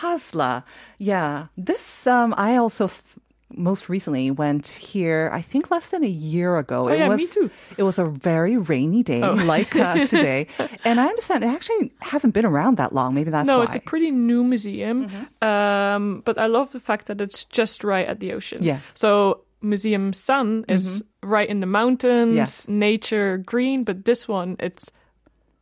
Haslla. 0.01 0.63
Yeah. 0.97 1.53
This, 1.55 2.07
um, 2.07 2.33
I 2.35 2.57
also 2.57 2.85
f- 2.85 3.19
most 3.53 3.89
recently 3.89 4.31
went 4.31 4.67
here, 4.67 5.29
I 5.31 5.43
think 5.43 5.69
less 5.69 5.91
than 5.91 6.03
a 6.03 6.09
year 6.09 6.57
ago. 6.57 6.89
Oh, 6.89 6.93
yeah, 6.93 7.07
was, 7.09 7.21
me 7.21 7.27
too. 7.27 7.51
Oh. 7.53 7.75
It 7.77 7.83
was 7.83 7.99
a 7.99 8.05
very 8.05 8.57
rainy 8.57 9.03
day, 9.03 9.21
like 9.21 9.75
uh, 9.75 10.05
today. 10.07 10.47
And 10.83 10.99
I 10.99 11.05
understand 11.05 11.43
it 11.43 11.47
actually 11.47 11.91
hasn't 12.01 12.33
been 12.33 12.45
around 12.45 12.77
that 12.77 12.91
long. 12.91 13.13
Maybe 13.13 13.29
that's 13.29 13.45
no, 13.45 13.59
why. 13.59 13.65
it's 13.65 13.75
a 13.75 13.81
pretty 13.81 14.09
new 14.09 14.43
museum, 14.43 15.09
um, 15.43 16.21
but 16.25 16.39
I 16.39 16.47
love 16.47 16.71
the 16.71 16.79
fact 16.79 17.05
that 17.05 17.21
it's 17.21 17.45
just 17.45 17.83
right 17.83 18.07
at 18.07 18.19
the 18.19 18.33
ocean. 18.33 18.63
Yes. 18.63 18.81
Mm-hmm. 18.81 18.95
So 18.95 19.41
Museum 19.61 20.13
SAN 20.13 20.65
is 20.67 21.03
right 21.21 21.47
in 21.49 21.59
the 21.59 21.67
mountains, 21.67 22.35
Yes. 22.35 22.67
nature, 22.67 23.37
green, 23.37 23.83
but 23.83 24.05
this 24.05 24.27
one 24.27 24.55
it's 24.59 24.91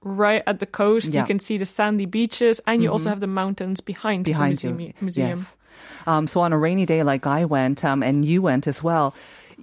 right 0.02 0.44
at 0.46 0.60
the 0.60 0.66
coast. 0.66 1.08
Yeah. 1.14 1.22
Mm-hmm. 1.22 1.26
You 1.26 1.28
can 1.28 1.40
see 1.40 1.58
the 1.58 1.66
sandy 1.66 2.06
beaches, 2.06 2.62
and 2.68 2.84
you 2.84 2.92
also 2.92 3.10
have 3.10 3.20
the 3.20 3.28
mountains 3.28 3.82
behind, 3.82 4.26
behind 4.26 4.58
the 4.58 4.68
museum. 4.72 4.80
you. 4.80 4.94
museum. 5.02 5.40
Yes. 5.40 5.58
Um, 6.06 6.28
so 6.28 6.42
on 6.42 6.54
a 6.54 6.58
rainy 6.58 6.86
day 6.86 7.04
like 7.04 7.26
I 7.28 7.46
went, 7.46 7.84
um, 7.84 8.02
and 8.04 8.24
you 8.24 8.42
went 8.42 8.68
as 8.68 8.82
well, 8.84 9.14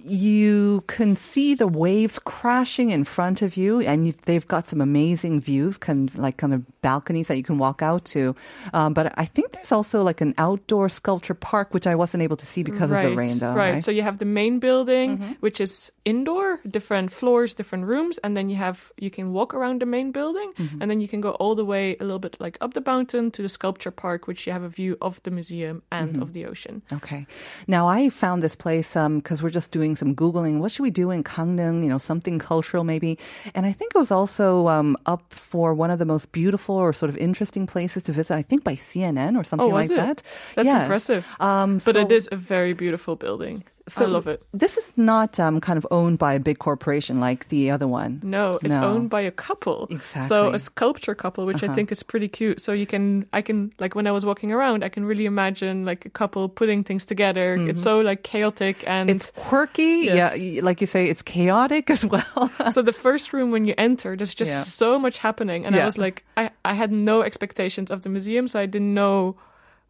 you 0.05 0.83
can 0.87 1.15
see 1.15 1.55
the 1.55 1.67
waves 1.67 2.19
crashing 2.19 2.91
in 2.91 3.03
front 3.03 3.41
of 3.41 3.57
you, 3.57 3.81
and 3.81 4.07
you, 4.07 4.13
they've 4.25 4.47
got 4.47 4.67
some 4.67 4.79
amazing 4.81 5.41
views, 5.41 5.77
kind 5.77 6.09
of 6.09 6.17
like 6.17 6.37
kind 6.37 6.53
of 6.53 6.63
balconies 6.81 7.27
that 7.27 7.37
you 7.37 7.43
can 7.43 7.57
walk 7.57 7.81
out 7.81 8.05
to. 8.05 8.35
Um, 8.73 8.93
but 8.93 9.13
I 9.17 9.25
think 9.25 9.51
there's 9.53 9.71
also 9.71 10.03
like 10.03 10.21
an 10.21 10.33
outdoor 10.37 10.89
sculpture 10.89 11.33
park, 11.33 11.73
which 11.73 11.87
I 11.87 11.95
wasn't 11.95 12.23
able 12.23 12.37
to 12.37 12.45
see 12.45 12.61
because 12.63 12.91
of 12.91 13.01
the 13.01 13.15
rain, 13.15 13.39
though. 13.39 13.53
Right. 13.53 13.73
Right. 13.73 13.83
So 13.83 13.91
you 13.91 14.03
have 14.03 14.17
the 14.19 14.25
main 14.25 14.59
building, 14.59 15.17
Mm-hmm. 15.17 15.31
which 15.39 15.59
is 15.59 15.91
indoor, 16.05 16.59
different 16.69 17.11
floors, 17.11 17.53
different 17.53 17.85
rooms, 17.85 18.19
and 18.19 18.37
then 18.37 18.49
you 18.49 18.55
have 18.57 18.91
you 18.97 19.09
can 19.09 19.31
walk 19.33 19.53
around 19.53 19.81
the 19.81 19.85
main 19.87 20.11
building, 20.11 20.53
Mm-hmm. 20.55 20.81
and 20.81 20.91
then 20.91 21.01
you 21.01 21.07
can 21.07 21.21
go 21.21 21.31
all 21.31 21.55
the 21.55 21.65
way 21.65 21.95
a 21.99 22.03
little 22.03 22.19
bit 22.19 22.37
like 22.39 22.57
up 22.61 22.73
the 22.73 22.83
mountain 22.85 23.31
to 23.31 23.41
the 23.41 23.49
sculpture 23.49 23.91
park, 23.91 24.27
which 24.27 24.45
you 24.45 24.53
have 24.53 24.63
a 24.63 24.69
view 24.69 24.97
of 25.01 25.21
the 25.23 25.31
museum 25.31 25.81
and 25.91 26.13
Mm-hmm. 26.13 26.21
of 26.21 26.33
the 26.33 26.45
ocean. 26.45 26.81
Okay. 26.93 27.25
Now 27.67 27.87
I 27.87 28.09
found 28.09 28.43
this 28.43 28.55
place 28.55 28.93
because 28.93 29.41
we're 29.41 29.49
just 29.49 29.71
doing 29.71 29.94
some 29.95 30.15
googling. 30.15 30.59
What 30.59 30.71
should 30.71 30.83
we 30.83 30.91
do 30.91 31.11
in 31.11 31.23
Gangneung? 31.23 31.83
You 31.83 31.89
know, 31.89 31.97
something 31.97 32.39
cultural 32.39 32.83
maybe. 32.83 33.17
And 33.53 33.65
I 33.65 33.71
think 33.71 33.93
it 33.95 33.99
was 33.99 34.11
also 34.11 34.67
um, 34.67 34.95
up 35.05 35.23
for 35.33 35.73
one 35.73 35.91
of 35.91 35.99
the 35.99 36.05
most 36.05 36.31
beautiful 36.31 36.75
or 36.75 36.93
sort 36.93 37.09
of 37.09 37.17
interesting 37.17 37.65
places 37.67 38.03
to 38.03 38.11
visit. 38.11 38.33
I 38.35 38.41
think 38.43 38.63
by 38.63 38.75
CNN 38.75 39.37
or 39.39 39.43
something 39.43 39.71
Oh, 39.71 39.75
like 39.75 39.91
it? 39.91 39.97
that. 39.97 40.21
That's 40.55 40.65
Yes. 40.67 40.81
impressive. 40.81 41.25
Um, 41.39 41.75
But 41.85 41.95
so- 41.95 41.99
it 42.01 42.11
is 42.11 42.29
a 42.31 42.35
very 42.37 42.73
beautiful 42.73 43.15
building. 43.15 43.63
I 43.97 44.05
love 44.05 44.25
it. 44.27 44.41
This 44.51 44.77
is 44.77 44.91
not 44.97 45.39
um, 45.39 45.61
kind 45.61 45.77
of 45.77 45.85
owned 45.91 46.17
by 46.17 46.33
a 46.33 46.39
big 46.39 46.57
corporation 46.57 47.19
like 47.19 47.49
the 47.49 47.69
other 47.69 47.87
one. 47.87 48.19
No, 48.23 48.57
it's 48.63 48.75
No. 48.77 48.83
owned 48.83 49.09
by 49.11 49.21
a 49.21 49.31
couple. 49.31 49.87
So 49.89 49.95
Exactly. 49.95 50.37
Uh-huh. 50.37 50.51
a 50.55 50.59
sculpture 50.59 51.13
couple, 51.15 51.45
which 51.45 51.61
I 51.63 51.67
think 51.73 51.91
is 51.91 52.01
pretty 52.01 52.27
cute. 52.27 52.59
So 52.61 52.71
you 52.73 52.87
can, 52.87 53.27
I 53.31 53.41
can, 53.43 53.71
like 53.79 53.93
when 53.93 54.07
I 54.07 54.11
was 54.11 54.25
walking 54.25 54.51
around, 54.51 54.83
I 54.83 54.89
can 54.89 55.05
really 55.05 55.25
imagine 55.25 55.85
like 55.85 56.03
a 56.05 56.09
couple 56.09 56.49
putting 56.49 56.83
things 56.83 57.05
together. 57.05 57.55
It's 57.55 57.81
so 57.83 57.99
like 57.99 58.23
chaotic 58.23 58.83
and 58.87 59.09
Mm-hmm. 59.09 59.15
It's 59.17 59.31
quirky, 59.37 60.09
Yes. 60.09 60.39
yeah. 60.41 60.61
Like 60.63 60.81
you 60.81 60.87
say, 60.87 61.05
it's 61.07 61.21
chaotic 61.21 61.89
as 61.95 62.03
well. 62.05 62.49
so 62.71 62.81
the 62.81 62.93
first 62.93 63.33
room 63.33 63.51
when 63.51 63.65
you 63.65 63.75
enter, 63.77 64.15
there's 64.17 64.33
just 64.33 64.51
Yeah. 64.51 64.63
so 64.63 64.97
much 64.99 65.19
happening, 65.19 65.65
and 65.65 65.75
Yeah. 65.75 65.83
I 65.83 65.85
was 65.85 65.97
like, 65.97 66.23
I, 66.37 66.49
I 66.63 66.73
had 66.73 66.91
no 66.91 67.21
expectations 67.21 67.91
of 67.91 68.01
the 68.01 68.09
museum, 68.09 68.47
so 68.47 68.59
I 68.59 68.65
didn't 68.65 68.93
know 68.95 69.35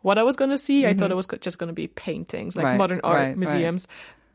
what 0.06 0.20
I 0.20 0.24
was 0.24 0.36
going 0.36 0.52
to 0.52 0.58
see. 0.58 0.86
I 0.86 0.94
thought 0.94 1.10
it 1.10 1.15
was 1.15 1.28
just 1.41 1.58
going 1.58 1.70
to 1.70 1.74
be 1.74 1.88
paintings, 1.88 2.56
like 2.56 2.63
Mm-hmm. 2.65 2.72
Right, 2.74 2.78
modern 2.78 3.02
art 3.04 3.18
right, 3.18 3.38
right. 3.74 3.80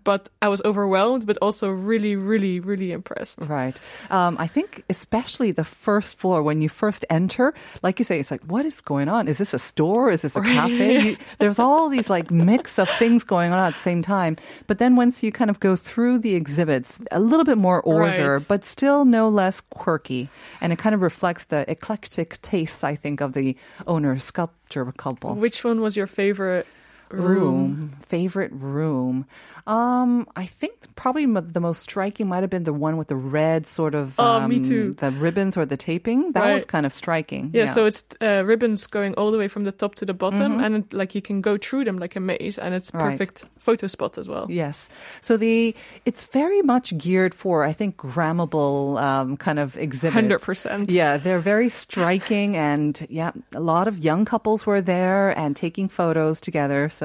But 0.02 0.30
I 0.40 0.48
was 0.48 0.62
overwhelmed, 0.64 1.26
but 1.26 1.36
also 1.42 1.68
really, 1.68 2.16
really, 2.16 2.58
really 2.60 2.90
impressed. 2.92 3.40
Right. 3.48 3.78
Um, 4.10 4.36
I 4.38 4.46
think 4.46 4.82
especially 4.88 5.50
the 5.52 5.64
first 5.64 6.18
floor 6.18 6.42
when 6.42 6.62
you 6.62 6.68
first 6.70 7.04
enter, 7.10 7.52
like 7.82 7.98
you 7.98 8.04
say, 8.04 8.18
it's 8.18 8.30
like, 8.30 8.42
what 8.44 8.64
is 8.64 8.80
going 8.80 9.08
on? 9.08 9.28
Is 9.28 9.38
this 9.38 9.52
a 9.52 9.58
store? 9.58 10.10
Is 10.10 10.22
this 10.22 10.36
a 10.36 10.40
cafe? 10.42 11.00
You, 11.10 11.16
there's 11.38 11.58
all 11.58 11.88
these 11.90 12.08
like 12.08 12.30
mix 12.30 12.78
of 12.78 12.88
things 12.98 13.24
going 13.24 13.52
on 13.52 13.58
at 13.58 13.74
the 13.74 13.80
same 13.80 14.00
time. 14.02 14.36
But 14.66 14.78
then 14.78 14.96
once 14.96 15.22
you 15.22 15.30
kind 15.32 15.50
of 15.50 15.60
go 15.60 15.76
through 15.76 16.20
the 16.20 16.34
exhibits, 16.34 16.98
a 17.12 17.20
little 17.20 17.44
bit 17.44 17.58
more 17.58 17.82
order, 17.82 18.34
Right. 18.36 18.48
but 18.48 18.64
still 18.64 19.04
no 19.04 19.28
less 19.28 19.60
quirky. 19.60 20.28
And 20.60 20.72
it 20.72 20.78
kind 20.78 20.94
of 20.94 21.02
reflects 21.02 21.44
the 21.44 21.70
eclectic 21.70 22.40
tastes, 22.42 22.82
I 22.84 22.96
think, 22.96 23.20
of 23.20 23.34
the 23.34 23.56
owner 23.86 24.18
sculpture 24.18 24.90
couple. 24.96 25.34
Which 25.34 25.64
one 25.64 25.80
was 25.80 25.96
your 25.96 26.06
favorite? 26.06 26.66
Room. 27.10 27.96
Favorite 28.06 28.52
room. 28.52 29.26
Um, 29.66 30.26
I 30.36 30.46
think 30.46 30.72
probably 30.96 31.24
m- 31.24 31.34
the 31.52 31.60
most 31.60 31.82
striking 31.82 32.28
might 32.28 32.42
have 32.42 32.50
been 32.50 32.64
the 32.64 32.72
one 32.72 32.96
with 32.96 33.08
the 33.08 33.14
red 33.16 33.66
sort 33.66 33.94
of. 33.94 34.14
Oh, 34.18 34.46
me 34.48 34.56
um, 34.56 34.62
too. 34.62 34.92
The 34.94 35.10
ribbons 35.12 35.56
or 35.56 35.64
the 35.66 35.76
taping. 35.76 36.32
That 36.32 36.52
was 36.54 36.64
kind 36.64 36.86
of 36.86 36.92
striking. 36.92 37.50
Yeah, 37.52 37.66
so 37.66 37.86
it's 37.86 38.04
uh, 38.20 38.42
ribbons 38.44 38.86
going 38.86 39.14
all 39.14 39.30
the 39.30 39.38
way 39.38 39.48
from 39.48 39.64
the 39.64 39.72
top 39.72 39.94
to 39.96 40.04
the 40.06 40.14
bottom, 40.14 40.52
Mm-hmm. 40.54 40.64
and 40.64 40.92
like 40.92 41.14
you 41.14 41.22
can 41.22 41.40
go 41.40 41.56
through 41.58 41.84
them 41.84 41.98
like 41.98 42.16
a 42.16 42.20
maze, 42.20 42.58
and 42.58 42.74
it's 42.74 42.90
Right. 42.94 43.10
perfect 43.12 43.44
photo 43.58 43.86
spot 43.86 44.18
as 44.18 44.26
well. 44.28 44.46
Yes. 44.48 44.88
So 45.20 45.36
the 45.36 45.74
it's 46.04 46.24
very 46.24 46.62
much 46.62 46.96
geared 46.98 47.34
for 47.34 47.62
I 47.62 47.72
think 47.72 47.96
grammable 47.96 49.00
um, 49.00 49.36
kind 49.36 49.58
of 49.58 49.76
exhibits. 49.76 50.14
Hundred 50.14 50.40
percent. 50.40 50.90
Yeah, 50.90 51.16
they're 51.18 51.38
very 51.40 51.68
striking, 51.68 52.56
and 52.56 53.06
yeah, 53.10 53.30
a 53.54 53.60
lot 53.60 53.86
of 53.88 53.98
young 53.98 54.24
couples 54.24 54.66
were 54.66 54.80
there 54.80 55.36
and 55.38 55.54
taking 55.54 55.88
photos 55.88 56.40
together. 56.40 56.88
So 56.88 56.99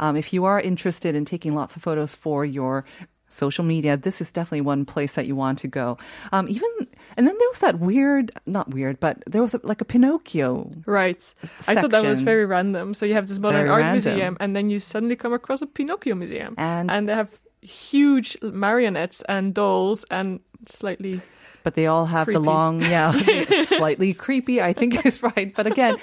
um, 0.00 0.16
if 0.16 0.32
you 0.32 0.44
are 0.44 0.60
interested 0.60 1.14
in 1.14 1.24
taking 1.24 1.54
lots 1.54 1.76
of 1.76 1.82
photos 1.82 2.14
for 2.14 2.44
your 2.44 2.84
social 3.28 3.64
media, 3.64 3.96
this 3.96 4.20
is 4.20 4.30
definitely 4.30 4.60
one 4.62 4.84
place 4.84 5.12
that 5.14 5.26
you 5.26 5.36
want 5.36 5.58
to 5.58 5.68
go. 5.68 5.98
Um, 6.32 6.48
even 6.48 6.68
and 7.16 7.26
then 7.26 7.34
there 7.38 7.48
was 7.48 7.58
that 7.60 7.78
weird, 7.78 8.30
not 8.46 8.70
weird, 8.70 9.00
but 9.00 9.22
there 9.26 9.42
was 9.42 9.54
a, 9.54 9.60
like 9.62 9.80
a 9.80 9.84
Pinocchio. 9.84 10.70
Right. 10.86 11.22
I 11.66 11.74
thought 11.74 11.90
that 11.92 12.04
was 12.04 12.20
very 12.20 12.44
random. 12.46 12.94
So 12.94 13.06
you 13.06 13.14
have 13.14 13.26
this 13.28 13.38
modern 13.38 13.60
Very 13.60 13.70
art 13.70 13.82
random. 13.82 14.12
museum, 14.12 14.36
and 14.40 14.54
then 14.54 14.70
you 14.70 14.78
suddenly 14.78 15.16
come 15.16 15.32
across 15.32 15.62
a 15.62 15.66
Pinocchio 15.66 16.14
museum, 16.14 16.54
And- 16.58 17.08
they 17.08 17.14
have 17.14 17.30
huge 17.62 18.36
marionettes 18.42 19.22
and 19.28 19.54
dolls 19.54 20.04
and 20.10 20.40
slightly 20.66 21.20
but 21.66 21.74
they 21.74 21.88
all 21.88 22.06
have 22.06 22.28
the 22.28 22.38
long, 22.38 22.80
yeah, 22.80 23.10
slightly 23.64 24.14
creepy. 24.14 24.62
I 24.62 24.72
think 24.72 25.04
is 25.04 25.20
right. 25.20 25.52
But 25.52 25.66
again, 25.66 25.96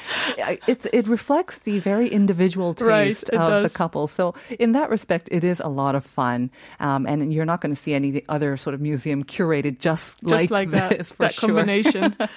it's, 0.67 0.85
it 0.91 1.07
reflects 1.07 1.59
the 1.59 1.79
very 1.79 2.09
individual 2.09 2.73
taste 2.73 3.29
it 3.29 3.35
of 3.35 3.47
does. 3.47 3.71
the 3.71 3.77
couple. 3.77 4.09
So 4.09 4.35
in 4.59 4.73
that 4.73 4.89
respect, 4.89 5.29
it 5.31 5.45
is 5.45 5.61
a 5.61 5.69
lot 5.69 5.95
of 5.95 6.05
fun. 6.05 6.51
Um, 6.81 7.05
and 7.05 7.33
you're 7.33 7.45
not 7.45 7.61
going 7.61 7.73
to 7.73 7.81
see 7.81 7.93
any 7.93 8.25
other 8.27 8.57
sort 8.57 8.73
of 8.73 8.81
museum 8.81 9.23
curated 9.23 9.79
just, 9.79 10.21
just 10.27 10.51
like, 10.51 10.71
that. 10.71 10.97
this 10.97 11.13
for 11.13 11.23
that 11.23 11.33
sure. 11.33 11.47
combination. 11.47 12.17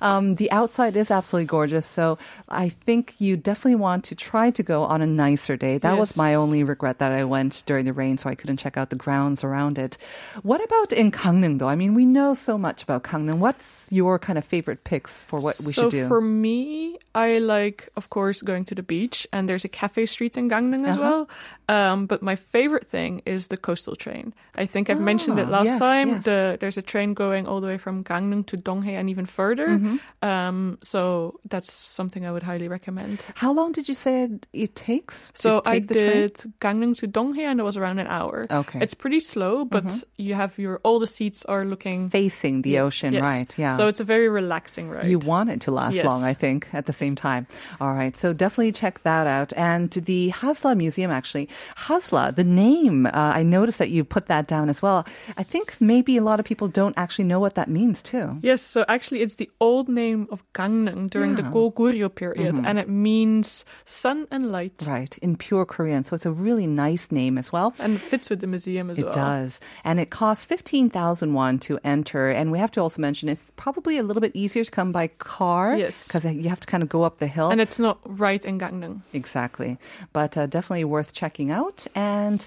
Um, 0.00 0.34
the 0.34 0.50
outside 0.50 0.96
is 0.96 1.10
absolutely 1.10 1.46
gorgeous. 1.46 1.86
So 1.86 2.18
I 2.48 2.68
think 2.68 3.14
you 3.18 3.36
definitely 3.36 3.76
want 3.76 4.04
to 4.04 4.14
try 4.14 4.50
to 4.50 4.62
go 4.62 4.82
on 4.82 5.02
a 5.02 5.06
nicer 5.06 5.56
day. 5.56 5.78
That 5.78 5.98
was 5.98 6.16
my 6.16 6.34
only 6.34 6.62
regret 6.64 6.98
that 6.98 7.12
I 7.12 7.24
went 7.24 7.62
during 7.66 7.84
the 7.84 7.92
rain, 7.92 8.18
so 8.18 8.28
I 8.28 8.34
couldn't 8.34 8.58
check 8.58 8.76
out 8.76 8.90
the 8.90 8.96
grounds 8.96 9.44
around 9.44 9.78
it. 9.78 9.96
What 10.42 10.62
about 10.62 10.92
in 10.92 11.10
Gangneung, 11.10 11.58
though? 11.58 11.68
I 11.68 11.76
mean, 11.76 11.94
we 11.94 12.06
know 12.06 12.34
so 12.34 12.55
much 12.58 12.82
about 12.82 13.02
Gangnam. 13.04 13.38
What's 13.38 13.88
your 13.90 14.18
kind 14.18 14.38
of 14.38 14.44
favorite 14.44 14.84
picks 14.84 15.24
for 15.24 15.38
what 15.40 15.56
we 15.66 15.72
so 15.72 15.82
should 15.82 15.90
do? 15.90 16.02
So 16.02 16.08
for 16.08 16.20
me, 16.20 16.98
I 17.14 17.38
like, 17.38 17.88
of 17.96 18.10
course, 18.10 18.42
going 18.42 18.64
to 18.66 18.74
the 18.74 18.82
beach, 18.82 19.26
and 19.32 19.48
there's 19.48 19.64
a 19.64 19.68
cafe 19.68 20.06
street 20.06 20.36
in 20.36 20.48
Gangneung 20.48 20.86
as 20.86 20.96
Uh-huh. 20.98 21.26
well. 21.26 21.28
Um, 21.68 22.06
but 22.06 22.22
my 22.22 22.36
favorite 22.36 22.88
thing 22.88 23.22
is 23.26 23.48
the 23.48 23.56
coastal 23.56 23.96
train. 23.96 24.32
I 24.56 24.66
think 24.66 24.88
I've 24.88 25.00
mentioned 25.00 25.38
it 25.38 25.48
Ah, 25.48 25.58
last 25.58 25.66
yes, 25.66 25.78
time. 25.78 26.08
yes. 26.08 26.24
The 26.24 26.56
there's 26.60 26.78
a 26.78 26.82
train 26.92 27.14
going 27.14 27.46
all 27.48 27.60
the 27.60 27.66
way 27.66 27.78
from 27.78 28.04
Gangneung 28.04 28.44
to 28.46 28.56
Donghae 28.56 28.94
and 29.00 29.10
even 29.10 29.26
further. 29.26 29.68
Mm-hmm. 29.74 29.96
Um, 30.22 30.78
so 30.82 31.40
that's 31.52 31.72
something 31.72 32.22
I 32.24 32.30
would 32.30 32.44
highly 32.44 32.68
recommend. 32.68 33.24
How 33.34 33.52
long 33.52 33.72
did 33.72 33.88
you 33.90 33.94
say 33.94 34.14
it, 34.52 34.74
takes? 34.76 35.16
to 35.32 35.40
So 35.42 35.50
I 35.66 35.78
take 35.78 35.88
the 35.88 35.94
train? 35.94 36.12
did 36.12 36.34
Gangneung 36.60 36.94
to 37.02 37.06
Donghae, 37.08 37.46
and 37.50 37.58
it 37.60 37.64
was 37.64 37.76
around 37.76 37.98
an 37.98 38.06
hour. 38.06 38.46
Okay. 38.50 38.78
Mm-hmm. 38.78 38.82
it's 38.84 38.94
pretty 38.94 39.20
slow, 39.20 39.64
but 39.64 39.88
you 40.16 40.34
have 40.34 40.52
your 40.64 40.78
all 40.86 40.98
the 41.02 41.10
seats 41.18 41.40
are 41.50 41.64
looking 41.64 42.10
facing 42.10 42.45
the 42.62 42.78
ocean, 42.78 43.12
Yes. 43.14 43.24
right? 43.24 43.50
Yeah. 43.58 43.76
So 43.76 43.88
it's 43.88 44.00
a 44.00 44.04
very 44.14 44.28
relaxing 44.28 44.86
ride. 44.88 45.06
You 45.06 45.18
want 45.18 45.50
it 45.50 45.60
to 45.66 45.70
last 45.70 45.94
Yes. 45.94 46.04
long, 46.06 46.22
I 46.24 46.34
think, 46.34 46.68
at 46.72 46.86
the 46.86 46.92
same 46.92 47.14
time. 47.14 47.46
All 47.80 47.92
right. 48.00 48.14
So 48.16 48.32
definitely 48.32 48.72
check 48.72 49.02
that 49.02 49.26
out. 49.26 49.52
And 49.56 49.90
the 49.90 50.30
Haslla 50.38 50.76
Museum, 50.76 51.10
actually, 51.10 51.48
Haslla, 51.86 52.34
the 52.34 52.44
name, 52.44 53.06
uh, 53.06 53.10
I 53.40 53.42
noticed 53.42 53.78
that 53.78 53.90
you 53.90 54.04
put 54.04 54.26
that 54.26 54.46
down 54.46 54.68
as 54.68 54.80
well. 54.82 55.04
I 55.36 55.42
think 55.42 55.76
maybe 55.80 56.16
a 56.16 56.22
lot 56.22 56.38
of 56.40 56.46
people 56.46 56.68
don't 56.68 56.96
actually 56.96 57.24
know 57.26 57.40
what 57.40 57.54
that 57.54 57.68
means, 57.68 58.02
too. 58.02 58.38
Yes, 58.42 58.62
so 58.62 58.84
actually 58.88 59.20
it's 59.22 59.36
the 59.36 59.50
old 59.60 59.88
name 59.88 60.26
of 60.30 60.42
Gangneung 60.52 61.10
during 61.10 61.34
the 61.36 61.42
Yeah. 61.42 61.50
Goguryeo 61.50 62.08
period, 62.14 62.54
and 62.64 62.78
it 62.78 62.88
means 62.88 63.64
sun 63.84 64.26
and 64.30 64.52
light. 64.52 64.82
Right. 64.86 65.16
In 65.18 65.36
pure 65.36 65.64
Korean. 65.64 66.04
So 66.04 66.14
it's 66.16 66.26
a 66.26 66.32
really 66.32 66.66
nice 66.66 67.10
name 67.10 67.38
as 67.38 67.52
well. 67.52 67.74
And 67.78 67.94
it 67.94 68.00
fits 68.00 68.30
with 68.30 68.40
the 68.40 68.46
museum 68.46 68.90
as 68.90 68.98
It 68.98 69.04
well. 69.04 69.12
It 69.12 69.16
does. 69.16 69.60
And 69.84 70.00
it 70.00 70.10
costs 70.10 70.44
15,000 70.44 71.32
won 71.34 71.58
to 71.60 71.78
enter. 71.84 72.25
And 72.30 72.52
we 72.52 72.58
have 72.58 72.70
to 72.72 72.80
also 72.80 73.00
mention 73.00 73.28
it's 73.28 73.50
probably 73.56 73.98
a 73.98 74.02
little 74.02 74.20
bit 74.20 74.32
easier 74.34 74.64
to 74.64 74.70
come 74.70 74.92
by 74.92 75.08
car. 75.08 75.76
Yes. 75.76 76.08
Because 76.08 76.24
you 76.34 76.48
have 76.48 76.60
to 76.60 76.66
kind 76.66 76.82
of 76.82 76.88
go 76.88 77.02
up 77.02 77.18
the 77.18 77.26
hill. 77.26 77.50
And 77.50 77.60
it's 77.60 77.78
not 77.78 77.98
right 78.04 78.44
in 78.44 78.58
Gangneung. 78.58 79.00
Exactly. 79.12 79.78
But 80.12 80.36
uh, 80.36 80.46
definitely 80.46 80.84
worth 80.84 81.12
checking 81.12 81.50
out. 81.50 81.86
And 81.94 82.46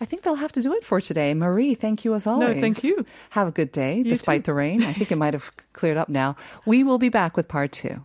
I 0.00 0.04
think 0.06 0.22
they'll 0.22 0.36
have 0.36 0.52
to 0.52 0.62
do 0.62 0.72
it 0.74 0.84
for 0.84 1.00
today. 1.00 1.34
Marie, 1.34 1.74
thank 1.74 2.04
you 2.04 2.14
as 2.14 2.26
always. 2.26 2.54
No, 2.56 2.60
thank 2.60 2.82
you. 2.82 3.04
Have 3.30 3.48
a 3.48 3.50
good 3.50 3.70
day, 3.70 3.96
You 3.98 4.04
despite 4.04 4.44
too. 4.44 4.52
the 4.52 4.54
rain. 4.54 4.82
I 4.82 4.92
think 4.92 5.12
it 5.12 5.16
might 5.16 5.34
have 5.34 5.52
cleared 5.72 5.96
up 5.98 6.08
now. 6.08 6.36
We 6.64 6.82
will 6.84 6.98
be 6.98 7.08
back 7.10 7.36
with 7.36 7.48
part 7.48 7.72
two. 7.72 8.04